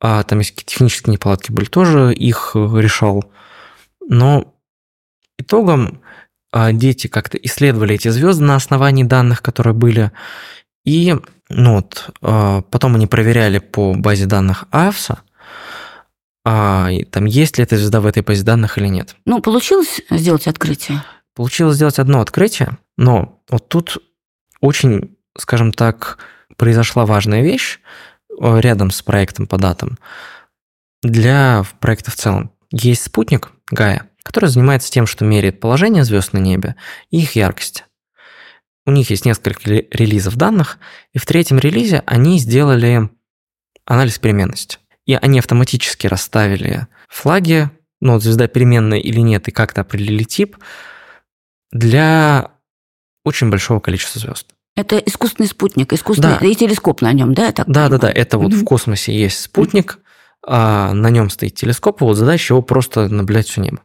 [0.00, 3.24] А там есть какие-то технические неполадки были, тоже их э, решал.
[4.08, 4.54] Но
[5.38, 6.02] итогом
[6.50, 10.10] а, дети как-то исследовали эти звезды на основании данных, которые были.
[10.84, 11.16] И
[11.48, 15.20] ну вот, а, потом они проверяли по базе данных АФСа,
[16.44, 19.14] а, там есть ли эта звезда в этой базе данных или нет.
[19.24, 21.02] Ну, получилось сделать открытие?
[21.34, 23.98] Получилось сделать одно открытие, но вот тут
[24.60, 26.18] очень, скажем так,
[26.56, 27.80] произошла важная вещь
[28.40, 29.98] э, рядом с проектом по датам.
[31.02, 36.38] Для проекта в целом есть спутник Гая, который занимается тем, что меряет положение звезд на
[36.38, 36.76] небе
[37.10, 37.84] и их яркость.
[38.84, 40.78] У них есть несколько ре- релизов данных,
[41.12, 43.08] и в третьем релизе они сделали
[43.84, 44.78] анализ переменности.
[45.06, 47.70] И они автоматически расставили флаги,
[48.00, 50.56] ну, звезда переменная или нет, и как-то определили тип
[51.72, 52.50] для
[53.24, 54.46] очень большого количества звезд.
[54.76, 56.46] Это искусственный спутник, искусственный Да.
[56.46, 57.46] и телескоп на нем, да?
[57.46, 58.16] я так Да, да, да, понимаю?
[58.16, 58.64] это вот в Мгм.
[58.64, 59.98] космосе есть спутник,
[60.44, 63.80] а на нем стоит телескоп, и вот задача его просто наблюдать все небо.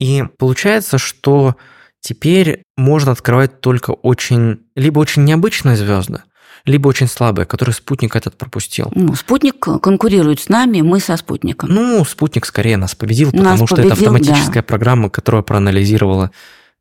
[0.00, 1.56] И получается, что
[2.00, 6.22] теперь можно открывать только очень, либо очень необычные звезды,
[6.64, 8.90] либо очень слабые, которые спутник этот пропустил.
[8.94, 11.68] Ну, спутник конкурирует с нами, мы со спутником.
[11.70, 16.30] Ну, спутник скорее нас победил, Нас потому что это победил, автоматическая программа, которая проанализировала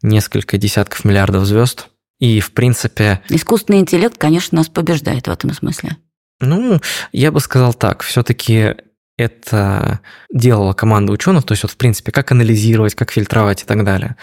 [0.04, 1.88] несколько десятков миллиардов звезд.
[2.20, 5.98] И, в принципе, Искусственный интеллект, конечно, нас побеждает в этом смысле.
[6.40, 6.80] Ну,
[7.12, 8.76] я бы сказал так, все-таки
[9.18, 10.00] это
[10.32, 14.16] делала команда ученых, то есть вот в принципе, как анализировать, как фильтровать и так далее.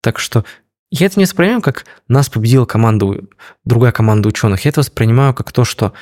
[0.00, 0.44] Так что
[0.90, 3.20] я это не воспринимаю как нас победила команда,
[3.64, 4.64] другая команда ученых.
[4.64, 5.92] Я это воспринимаю как то, что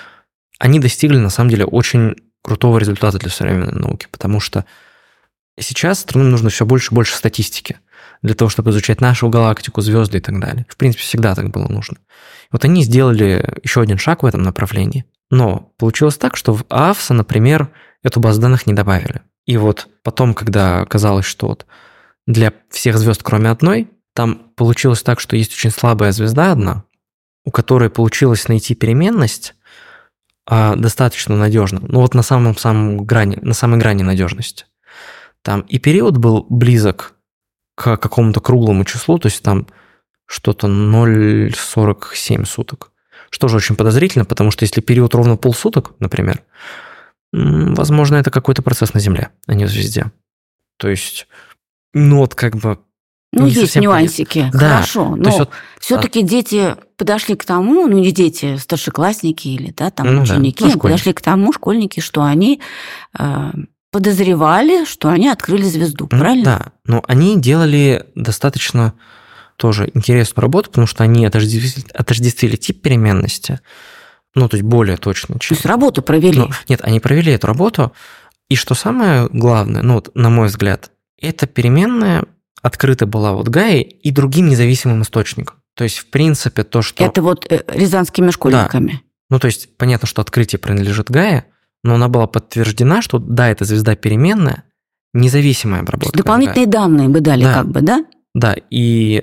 [0.58, 4.64] они достигли на самом деле очень крутого результата для современной науки, потому что
[5.58, 7.78] сейчас стране нужно все больше и больше статистики
[8.22, 10.66] для того, чтобы изучать нашу галактику, звезды и так далее.
[10.68, 11.98] В принципе, всегда так было нужно.
[12.50, 15.04] Вот они сделали еще один шаг в этом направлении.
[15.30, 17.70] Но получилось так, что в АФСа, например,
[18.02, 19.22] эту базу данных не добавили.
[19.46, 21.66] И вот потом, когда оказалось, что вот
[22.26, 26.84] для всех звезд, кроме одной, там получилось так, что есть очень слабая звезда одна,
[27.44, 29.54] у которой получилось найти переменность
[30.46, 31.80] а, достаточно надежно.
[31.82, 34.66] Ну вот на самом самом грани, на самой грани надежности.
[35.42, 37.14] Там и период был близок
[37.80, 39.66] к какому-то круглому числу, то есть там
[40.26, 42.92] что-то 0,47 суток.
[43.30, 46.42] Что же очень подозрительно, потому что если период ровно полсуток, например,
[47.32, 50.12] возможно, это какой-то процесс на Земле, а не в звезде.
[50.76, 51.26] То есть,
[51.94, 52.78] ну вот как бы...
[53.32, 54.58] Ну, есть нюансики, да.
[54.58, 55.16] хорошо.
[55.16, 56.22] Но вот, все-таки а...
[56.22, 60.72] дети подошли к тому, ну не дети, старшеклассники или да, там ну, ученики, да.
[60.74, 62.60] ну, подошли к тому, школьники, что они
[63.18, 63.50] э,
[63.90, 66.44] подозревали, что они открыли звезду, правильно?
[66.44, 68.94] Да, но они делали достаточно
[69.56, 73.60] тоже интересную работу, потому что они отождествили, отождествили тип переменности,
[74.34, 75.38] ну, то есть более точно.
[75.40, 75.48] Чем...
[75.48, 76.38] То есть работу провели?
[76.38, 77.92] Ну, нет, они провели эту работу,
[78.48, 82.24] и что самое главное, ну, вот, на мой взгляд, эта переменная
[82.62, 85.56] открыта была вот Гаей и другим независимым источником.
[85.74, 87.04] То есть, в принципе, то, что...
[87.04, 88.92] Это вот э, рязанскими школьниками.
[88.92, 88.98] Да.
[89.30, 91.46] Ну, то есть, понятно, что открытие принадлежит Гае,
[91.82, 94.64] но она была подтверждена, что да, эта звезда переменная,
[95.12, 96.16] независимая обработка.
[96.16, 97.54] Дополнительные данные бы дали да.
[97.54, 98.04] как бы, да?
[98.34, 99.22] Да, и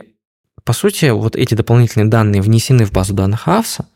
[0.63, 3.87] по сути, вот эти дополнительные данные внесены в базу данных АФСа,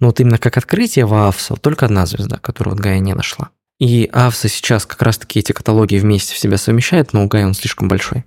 [0.00, 3.50] но вот именно как открытие в АФСа только одна звезда, которую вот Гая не нашла.
[3.78, 7.52] И АФСа сейчас как раз-таки эти каталоги вместе в себя совмещает, но у Гая он
[7.52, 8.24] слишком большой.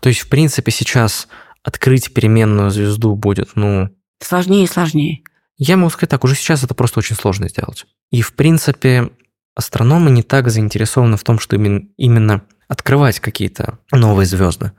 [0.00, 1.28] То есть, в принципе, сейчас
[1.62, 3.90] открыть переменную звезду будет, ну...
[4.20, 5.22] Сложнее и сложнее.
[5.58, 7.86] Я могу сказать так, уже сейчас это просто очень сложно сделать.
[8.10, 9.10] И, в принципе,
[9.54, 14.72] астрономы не так заинтересованы в том, что именно открывать какие-то новые звезды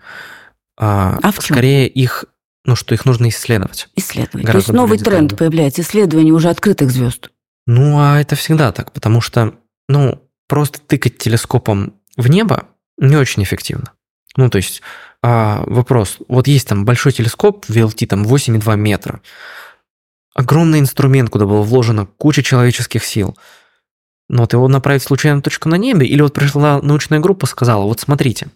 [0.78, 2.26] а, а скорее их,
[2.64, 3.90] ну что их нужно исследовать.
[3.96, 4.46] Исследовать.
[4.46, 7.32] То есть новый тренд появляется, исследование уже открытых звезд.
[7.66, 9.56] Ну, а это всегда так, потому что,
[9.90, 12.68] ну, просто тыкать телескопом в небо
[12.98, 13.92] не очень эффективно.
[14.38, 14.82] Ну, то есть,
[15.22, 19.22] а, вопрос, вот есть там большой телескоп VLT, там 8,2 метра,
[20.38, 23.36] огромный инструмент, куда было вложено куча человеческих сил,
[24.30, 27.84] но вот его направить в случайную точку на небе, или вот пришла научная группа, сказала,
[27.84, 28.48] вот смотрите,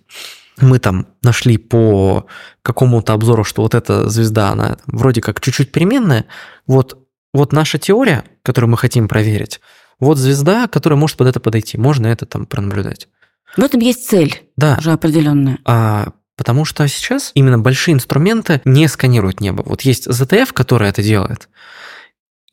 [0.59, 2.27] мы там нашли по
[2.61, 6.25] какому-то обзору, что вот эта звезда, она вроде как чуть-чуть переменная.
[6.67, 6.97] Вот,
[7.33, 9.59] вот наша теория, которую мы хотим проверить,
[9.99, 11.77] вот звезда, которая может под это подойти.
[11.77, 13.07] Можно это там пронаблюдать.
[13.57, 14.77] В этом есть цель да.
[14.79, 15.57] уже определенная.
[15.65, 19.63] А, потому что сейчас именно большие инструменты не сканируют небо.
[19.65, 21.49] Вот есть ZTF, который это делает.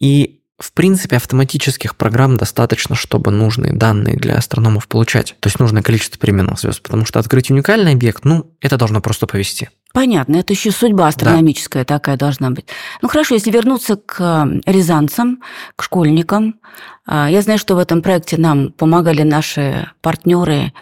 [0.00, 5.36] И в принципе, автоматических программ достаточно, чтобы нужные данные для астрономов получать.
[5.38, 9.28] То есть нужное количество переменных звезд, потому что открыть уникальный объект, ну, это должно просто
[9.28, 9.68] повести.
[9.92, 11.96] Понятно, это еще судьба астрономическая да.
[11.96, 12.66] такая должна быть.
[13.00, 15.42] Ну хорошо, если вернуться к рязанцам,
[15.76, 16.60] к школьникам,
[17.06, 20.72] а, я знаю, что в этом проекте нам помогали наши партнеры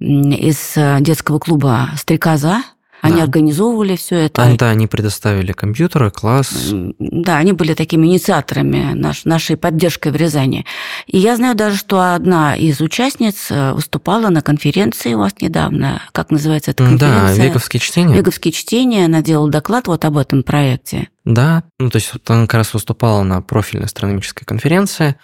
[0.00, 2.62] из детского клуба «Стрекоза»,
[3.00, 3.22] они да.
[3.22, 4.42] организовывали все это.
[4.42, 6.70] А, да, они предоставили компьютеры, класс.
[6.98, 10.66] Да, они были такими инициаторами наш, нашей поддержкой в Рязани.
[11.06, 16.02] И я знаю даже, что одна из участниц э, выступала на конференции у вас недавно.
[16.12, 17.36] Как называется эта конференция?
[17.36, 18.14] Да, Веговские чтения.
[18.16, 19.04] Веговские чтения.
[19.04, 21.08] Она делала доклад вот об этом проекте.
[21.24, 25.16] Да, ну то есть она как раз выступала на профильной астрономической конференции.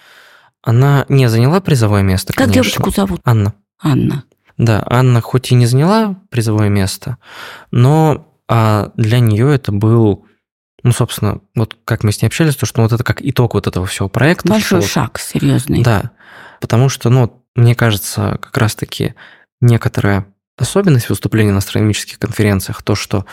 [0.62, 2.62] Она не заняла призовое место, Как конечно.
[2.62, 3.20] девушку зовут?
[3.24, 3.54] Анна.
[3.82, 4.24] Анна.
[4.56, 7.18] Да, Анна хоть и не заняла призовое место,
[7.70, 10.26] но а для нее это был,
[10.82, 13.66] ну, собственно, вот как мы с ней общались, то, что вот это как итог вот
[13.66, 14.48] этого всего проекта.
[14.48, 15.82] Большой что, шаг, серьезный.
[15.82, 16.10] Да,
[16.60, 19.14] потому что, ну, мне кажется, как раз-таки
[19.60, 20.26] некоторая
[20.56, 23.26] особенность выступления на астрономических конференциях, то, что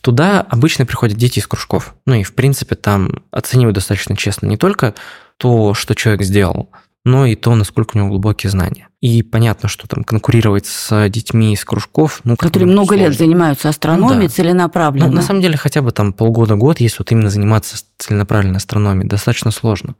[0.00, 1.94] туда обычно приходят дети из кружков.
[2.06, 4.94] Ну и, в принципе, там оценивают достаточно честно не только
[5.36, 6.70] то, что человек сделал,
[7.04, 8.88] но и то, насколько у него глубокие знания.
[9.00, 12.20] И понятно, что там конкурировать с детьми из кружков...
[12.22, 13.04] Ну, Которые много сложно.
[13.04, 14.34] лет занимаются астрономией ну, да.
[14.34, 15.08] целенаправленно.
[15.08, 19.50] Ну, на самом деле, хотя бы там полгода-год, если вот именно заниматься целенаправленной астрономией, достаточно
[19.50, 19.96] сложно.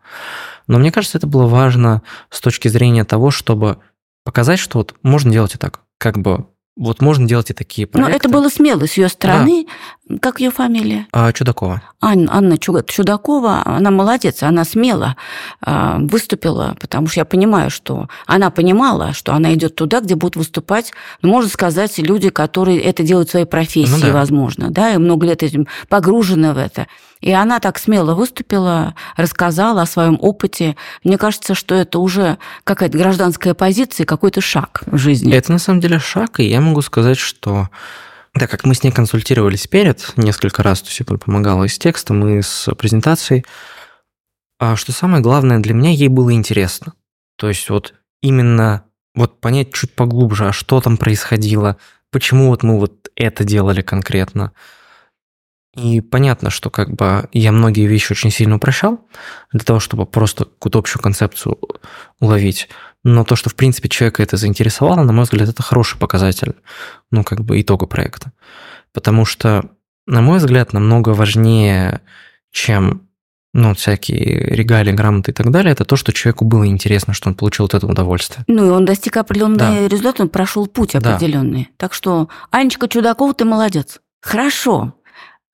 [0.68, 3.78] Но мне кажется, это было важно с точки зрения того, чтобы
[4.24, 5.80] показать, что вот можно делать и так.
[5.98, 6.46] Как бы
[6.76, 8.16] вот можно делать и такие Но проекты.
[8.16, 9.66] это было смело с ее стороны.
[10.20, 11.06] Как ее фамилия?
[11.12, 11.82] А, Чудакова.
[12.00, 15.16] Ан- Анна Чуга- Чудакова, она молодец, она смело
[15.60, 20.36] а, выступила, потому что я понимаю, что она понимала, что она идет туда, где будут
[20.36, 24.12] выступать, ну, можно сказать, люди, которые это делают своей профессией, Ну да.
[24.12, 26.86] возможно, да, и много лет этим погружены в это.
[27.22, 30.76] И она так смело выступила, рассказала о своем опыте.
[31.04, 35.32] Мне кажется, что это уже какая-то гражданская позиция, какой-то шаг в жизни.
[35.32, 37.70] Это на самом деле шаг, и я могу сказать, что
[38.34, 41.78] так как мы с ней консультировались перед несколько раз, то есть я помогала и с
[41.78, 43.44] текстом, и с презентацией,
[44.58, 46.94] а что самое главное для меня, ей было интересно.
[47.36, 51.76] То есть вот именно вот понять чуть поглубже, а что там происходило,
[52.10, 54.52] почему вот мы вот это делали конкретно.
[55.74, 59.00] И понятно, что как бы я многие вещи очень сильно упрощал
[59.52, 61.58] для того, чтобы просто какую-то общую концепцию
[62.20, 62.68] уловить.
[63.04, 66.54] Но то, что в принципе человека это заинтересовало, на мой взгляд, это хороший показатель,
[67.10, 68.32] ну, как бы итога проекта.
[68.92, 69.70] Потому что,
[70.06, 72.00] на мой взгляд, намного важнее,
[72.50, 73.08] чем
[73.54, 77.34] ну, всякие регалии, грамоты и так далее, это то, что человеку было интересно, что он
[77.34, 78.44] получил от этого удовольствие.
[78.46, 79.88] Ну, и он достиг определенный Да.
[79.88, 81.16] результат, он прошел путь Да.
[81.16, 81.68] определенный.
[81.76, 84.00] Так что, Анечка Чудакова, ты молодец.
[84.22, 84.94] Хорошо.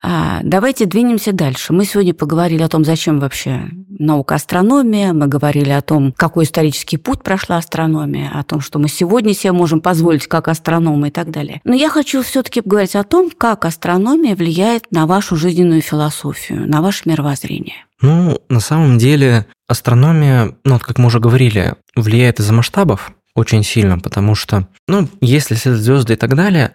[0.00, 1.72] А, давайте двинемся дальше.
[1.72, 6.98] Мы сегодня поговорили о том, зачем вообще наука астрономия, мы говорили о том, какой исторический
[6.98, 11.30] путь прошла астрономия, о том, что мы сегодня себе можем позволить как астрономы и так
[11.30, 11.60] далее.
[11.64, 16.80] Но я хочу все-таки поговорить о том, как астрономия влияет на вашу жизненную философию, на
[16.80, 17.84] ваше мировоззрение.
[18.00, 23.64] Ну, на самом деле, астрономия, ну, вот как мы уже говорили, влияет из-за масштабов очень
[23.64, 26.74] сильно, потому что, ну, если следуют звезды и так далее,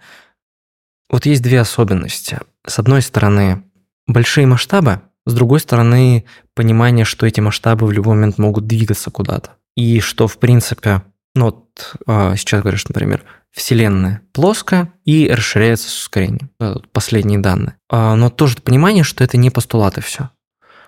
[1.10, 2.40] вот есть две особенности.
[2.66, 3.64] С одной стороны,
[4.06, 9.52] большие масштабы, с другой стороны, понимание, что эти масштабы в любой момент могут двигаться куда-то.
[9.74, 11.02] И что, в принципе,
[11.34, 16.50] ну вот а, сейчас говоришь, например, Вселенная плоская и расширяется с ускорением.
[16.92, 17.76] Последние данные.
[17.88, 20.30] А, но тоже понимание, что это не постулаты все.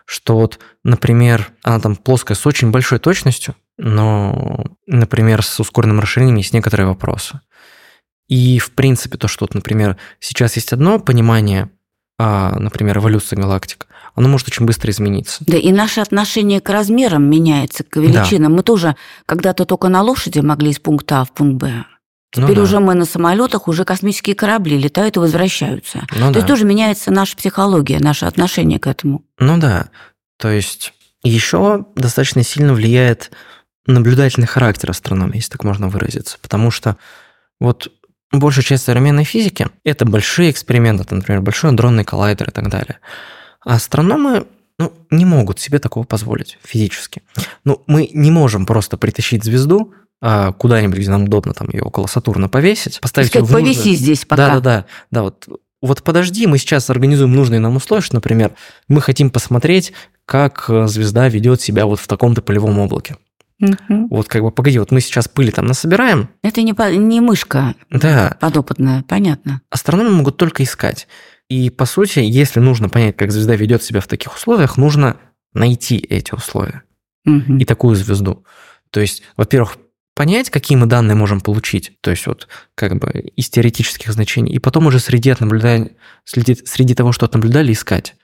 [0.05, 6.37] Что вот, например, она там плоская с очень большой точностью, но, например, с ускоренным расширением
[6.37, 7.41] есть некоторые вопросы.
[8.29, 11.71] И, в принципе, то, что, вот, например, сейчас есть одно понимание,
[12.19, 15.45] а, например, эволюции галактик, оно может очень быстро измениться.
[15.47, 18.55] Да, и наше отношение к размерам меняется, к величинам.
[18.55, 18.97] Мы тоже
[19.27, 21.85] когда-то только на лошади могли из пункта А в пункт Б.
[22.35, 22.63] Ну Теперь да.
[22.63, 26.07] уже мы на самолетах, уже космические корабли летают и возвращаются.
[26.13, 26.39] Ну То да.
[26.39, 29.23] есть тоже меняется наша психология, наше отношение к этому.
[29.39, 29.91] Ну да.
[30.39, 33.31] То есть еще достаточно сильно влияет
[33.87, 36.39] наблюдательный характер астрономии, если так можно выразиться.
[36.43, 36.97] Потому что
[37.61, 37.93] вот
[38.33, 42.99] большая часть современной физики– это большие эксперименты, там, например, большой адронный коллайдер и так далее.
[43.65, 44.47] А астрономы
[44.79, 47.23] ну, не могут себе такого позволить физически.
[47.65, 52.07] Ну, мы не можем просто притащить звезду а, куда-нибудь, где нам удобно там ее около
[52.07, 54.47] Сатурна повесить, поставить Сказать, нужное- повиси здесь пока.
[54.49, 55.23] да, да, да, да.
[55.23, 55.49] Вот,
[55.83, 58.53] вот подожди, мы сейчас организуем нужные нам условия, что, например,
[58.89, 59.93] мы хотим посмотреть,
[60.25, 63.17] как э, звезда ведет себя вот в таком-то полевом облаке.
[63.59, 64.09] Мгм.
[64.09, 67.75] Вот как бы, погоди, вот мы сейчас пыли там насобираем, Это не, по- не мышка
[67.91, 69.63] да, подопытная, понятно.
[69.71, 71.09] астрономы могут только искать.
[71.49, 75.17] И, по сути, если нужно понять, как звезда ведет себя в таких условиях, нужно
[75.55, 76.83] найти эти условия
[77.25, 77.59] Мгм.
[77.59, 78.45] и такую звезду.
[78.91, 79.79] То есть, во-первых,
[80.15, 84.59] понять, какие мы данные можем получить, то есть вот как бы из теоретических значений, и
[84.59, 85.93] потом уже среди, от наблюдания,
[86.25, 88.17] среди, среди того, что отнаблюдали, искать.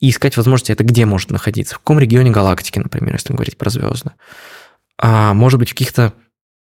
[0.00, 3.70] И искать возможности, это где может находиться, в каком регионе галактики, например, если говорить про
[3.70, 4.10] звезды.
[4.98, 6.12] А может быть, в каких-то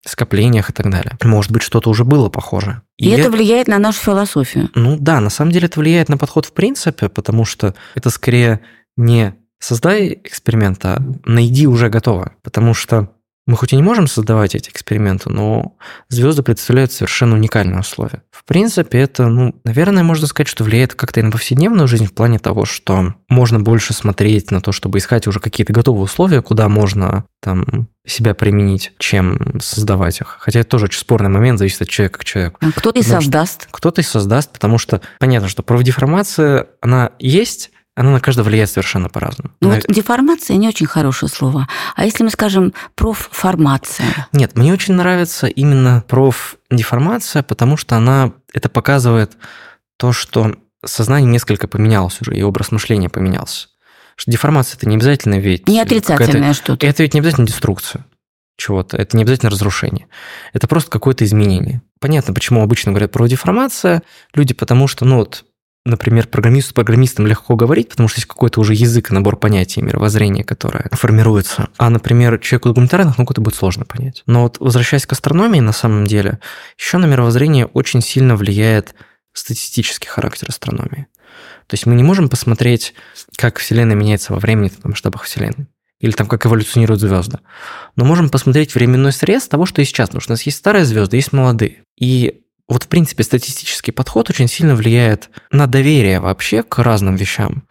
[0.05, 1.17] скоплениях и так далее.
[1.23, 2.81] Может быть, что-то уже было похоже.
[2.97, 4.69] И это влияет на нашу философию.
[4.75, 8.61] Ну да, на самом деле это влияет на подход в принципе, потому что это скорее
[8.95, 12.33] не создай эксперимент, а найди уже готово.
[12.43, 13.11] Потому что
[13.49, 15.75] мы хоть и не можем создавать эти эксперименты, но
[16.07, 18.21] звезды представляют совершенно уникальные условия.
[18.29, 22.13] В принципе, это, ну, наверное, можно сказать, что влияет как-то и на повседневную жизнь в
[22.13, 26.69] плане того, что можно больше смотреть на то, чтобы искать уже какие-то готовые условия, куда
[26.69, 30.37] можно там себя применить, чем создавать их.
[30.39, 32.59] Хотя это тоже очень спорный момент, зависит от человека к человеку.
[32.75, 33.67] Кто-то и создаст.
[33.71, 39.09] Кто-то и создаст, потому что понятно, что профдеформация, она есть, она на каждого влияет совершенно
[39.09, 39.51] по-разному.
[39.59, 41.67] Ну вот деформация не очень хорошее слово.
[41.97, 44.29] А если мы скажем профформация?
[44.31, 49.33] Нет, мне очень нравится именно профдеформация, потому что она это показывает
[49.97, 53.67] то, что сознание несколько поменялось уже, и образ мышления поменялся.
[54.15, 55.67] Что деформация это не обязательно ведь...
[55.67, 56.87] Не отрицательное что-то.
[56.87, 58.05] Это ведь не обязательно деструкция
[58.55, 60.07] чего-то, это не обязательно разрушение.
[60.53, 61.81] Это просто какое-то изменение.
[61.99, 65.45] Понятно, почему обычно говорят про деформация люди, потому что, ну вот,
[65.85, 70.43] например, программисту с программистом легко говорить, потому что есть какой-то уже язык, набор понятий, мировоззрения,
[70.43, 71.69] которое формируется.
[71.77, 74.23] А, например, человеку гуманитарных наук это будет сложно понять.
[74.25, 76.39] Но вот возвращаясь к астрономии, на самом деле,
[76.77, 78.93] еще на мировоззрение очень сильно влияет
[79.33, 81.07] статистический характер астрономии.
[81.67, 82.93] То есть мы не можем посмотреть,
[83.35, 85.67] как Вселенная меняется во времени в масштабах Вселенной
[85.99, 87.39] или там как эволюционируют звезды.
[87.95, 90.85] Но можем посмотреть временной срез того, что есть сейчас, потому что у нас есть старые
[90.85, 91.83] звезды, есть молодые.
[91.99, 97.63] И вот, в принципе, статистический подход очень сильно влияет на доверие вообще к разным вещам.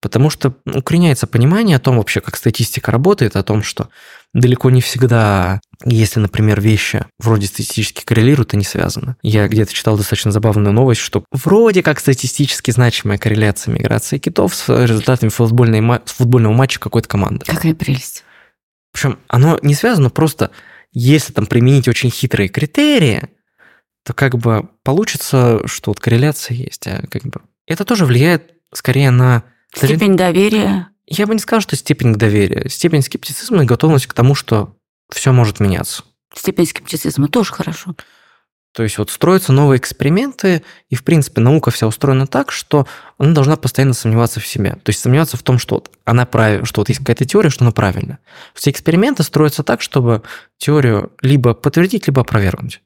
[0.00, 3.88] Потому что укореняется понимание о том вообще, как статистика работает, о том, что
[4.34, 9.14] далеко не всегда, если, например, вещи вроде статистически коррелируют, они связаны.
[9.22, 14.68] Я где-то читал достаточно забавную новость, что вроде как статистически значимая корреляция миграции китов с
[14.68, 17.44] результатами футбольной, футбольного матча какой-то команды.
[17.46, 18.24] Какая прелесть.
[18.92, 20.50] Причем оно не связано, просто
[20.92, 23.28] если там применить очень хитрые критерии,
[24.04, 26.86] то как бы получится, что вот корреляция есть.
[26.86, 29.44] А как бы это тоже влияет скорее на...
[29.74, 30.88] Степень доверия.
[31.06, 32.68] Я бы не сказал, что степень доверия.
[32.68, 34.76] Степень скептицизма и готовность к тому, что
[35.10, 36.04] все может меняться.
[36.34, 37.94] Степень скептицизма тоже хорошо.
[38.72, 42.86] То есть вот строятся новые эксперименты, и, в принципе, наука вся устроена так, что
[43.18, 44.72] она должна постоянно сомневаться в себе.
[44.82, 46.66] То есть сомневаться в том, что вот она прав...
[46.66, 48.18] что вот есть какая-то теория, что она правильна.
[48.54, 50.22] Все эксперименты строятся так, чтобы
[50.56, 52.80] теорию либо подтвердить, либо опровергнуть.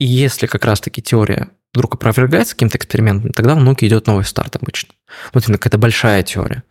[0.00, 4.56] И если как раз-таки теория вдруг опровергается каким-то экспериментом, тогда в науке идет новый старт
[4.56, 4.94] обычно.
[5.32, 6.64] Вот именно какая-то большая теория.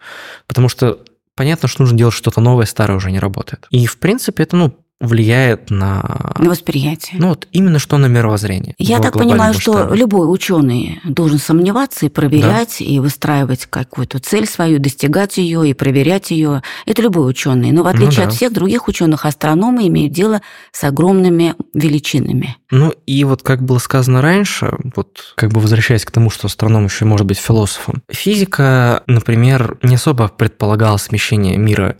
[0.47, 0.99] Потому что
[1.35, 3.67] понятно, что нужно делать что-то новое, старое уже не работает.
[3.69, 6.33] И, в принципе, это, ну, влияет на...
[6.37, 7.19] На восприятие.
[7.19, 8.75] Ну вот именно что на мировоззрение.
[8.77, 9.85] Я так понимаю, масштабе.
[9.85, 12.85] что любой ученый должен сомневаться и проверять, да.
[12.85, 16.63] и выстраивать какую-то цель свою, достигать ее и проверять ее.
[16.85, 17.71] Это любой ученый.
[17.71, 18.27] Но в отличие ну, да.
[18.27, 20.41] от всех других ученых, астрономы имеют дело
[20.73, 22.57] с огромными величинами.
[22.69, 26.85] Ну и вот как было сказано раньше, вот как бы возвращаясь к тому, что астроном
[26.85, 31.97] еще может быть философом, физика, например, не особо предполагала смещение мира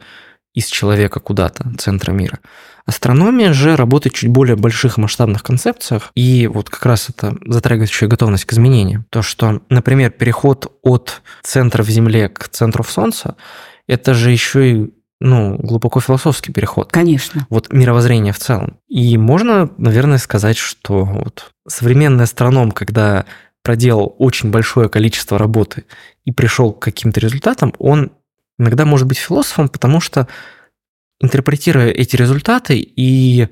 [0.54, 2.40] из человека куда-то, центра мира.
[2.90, 7.38] Астрономия же работает чуть более больших масштабных концепциях, и вот как раз это
[8.08, 9.06] и готовность к изменениям.
[9.12, 13.36] То, что, например, переход от центра в Земле к центру в Солнце,
[13.86, 16.92] это же еще и ну, глубоко философский переход.
[16.92, 17.46] Конечно.
[17.52, 18.80] Вот мировоззрение в целом.
[18.88, 23.26] И можно, наверное, сказать, что вот современный астроном, когда
[23.62, 25.86] проделал очень большое количество работы
[26.26, 28.12] и пришел к каким-то результатам, он
[28.58, 30.28] иногда может быть философом, потому что
[31.20, 33.48] интерпретируя эти результаты и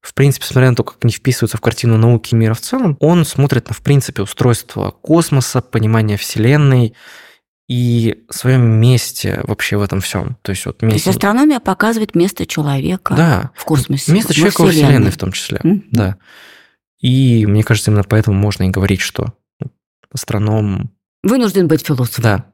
[0.00, 2.96] в принципе, смотря на то, как они вписываются в картину науки и мира в целом,
[3.00, 6.94] он смотрит на, в принципе, устройство космоса, понимание Вселенной
[7.68, 10.36] и своем месте вообще в этом всем.
[10.42, 11.04] То есть, вот месте...
[11.04, 13.50] То есть астрономия показывает место человека да.
[13.54, 14.10] в космосе.
[14.10, 15.58] Место человека во Вселенной в том числе.
[15.62, 15.82] Mm-hmm.
[15.90, 16.16] Да.
[17.00, 19.34] И мне кажется, именно поэтому можно и говорить, что
[20.12, 20.90] астроном...
[21.22, 22.22] Вынужден быть философом.
[22.22, 22.44] Да.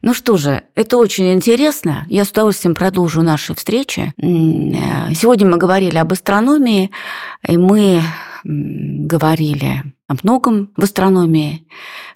[0.00, 2.06] Ну что же, это очень интересно.
[2.08, 4.12] Я с удовольствием продолжу наши встречи.
[4.16, 6.92] Э, сегодня мы говорили об астрономии,
[7.46, 8.02] и мы
[8.44, 11.66] говорили о многом в астрономии.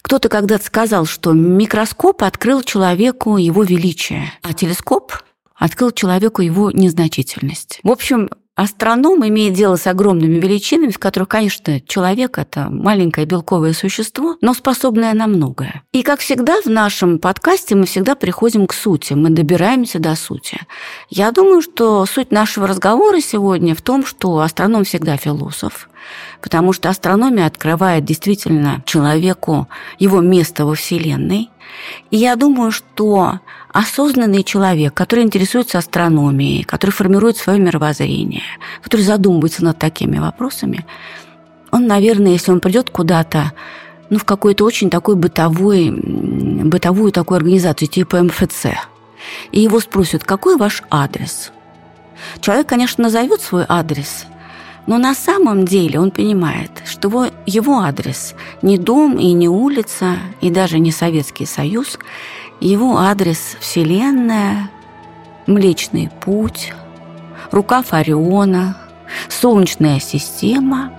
[0.02, 5.12] Кто-то когда-то сказал, что микроскоп открыл человеку его величие, а телескоп
[5.56, 7.80] открыл человеку его незначительность.
[7.82, 13.72] В общем, Астроном имеет дело с огромными величинами, в которых, конечно, человек– это маленькое белковое
[13.72, 15.84] существо, но способное на многое.
[15.92, 20.60] И, как всегда, в нашем подкасте мы всегда приходим к сути, мы добираемся до сути.
[21.08, 25.88] Я думаю, что суть нашего разговора сегодня в том, что астроном всегда философ,
[26.40, 31.50] потому что астрономия открывает действительно человеку его место во Вселенной.
[32.10, 33.40] И я думаю, что
[33.72, 38.42] осознанный человек, который интересуется астрономией, который формирует свое мировоззрение,
[38.82, 40.84] который задумывается над такими вопросами,
[41.70, 43.52] он, наверное, если он придет куда-то,
[44.10, 48.66] ну, в какую-то очень такой бытовой, бытовую такую организацию, типа МФЦ,
[49.52, 51.50] и его спросят, какой ваш адрес?
[52.40, 54.26] Человек, конечно, назовет свой адрес,
[54.86, 60.16] но на самом деле он понимает, что его, его адрес не дом и не улица,
[60.40, 61.98] и даже не Советский Союз–
[62.62, 64.70] его адрес– Вселенная,
[65.48, 66.72] Млечный Путь,
[67.50, 68.76] рукав Ориона,
[69.28, 70.92] Солнечная система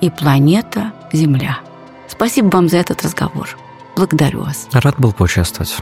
[0.00, 1.58] и планета Земля.
[2.06, 3.58] Спасибо вам за этот разговор.
[3.96, 4.68] Благодарю вас.
[4.72, 5.76] Рад был поучаствовать.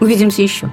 [0.00, 0.70] Увидимся еще.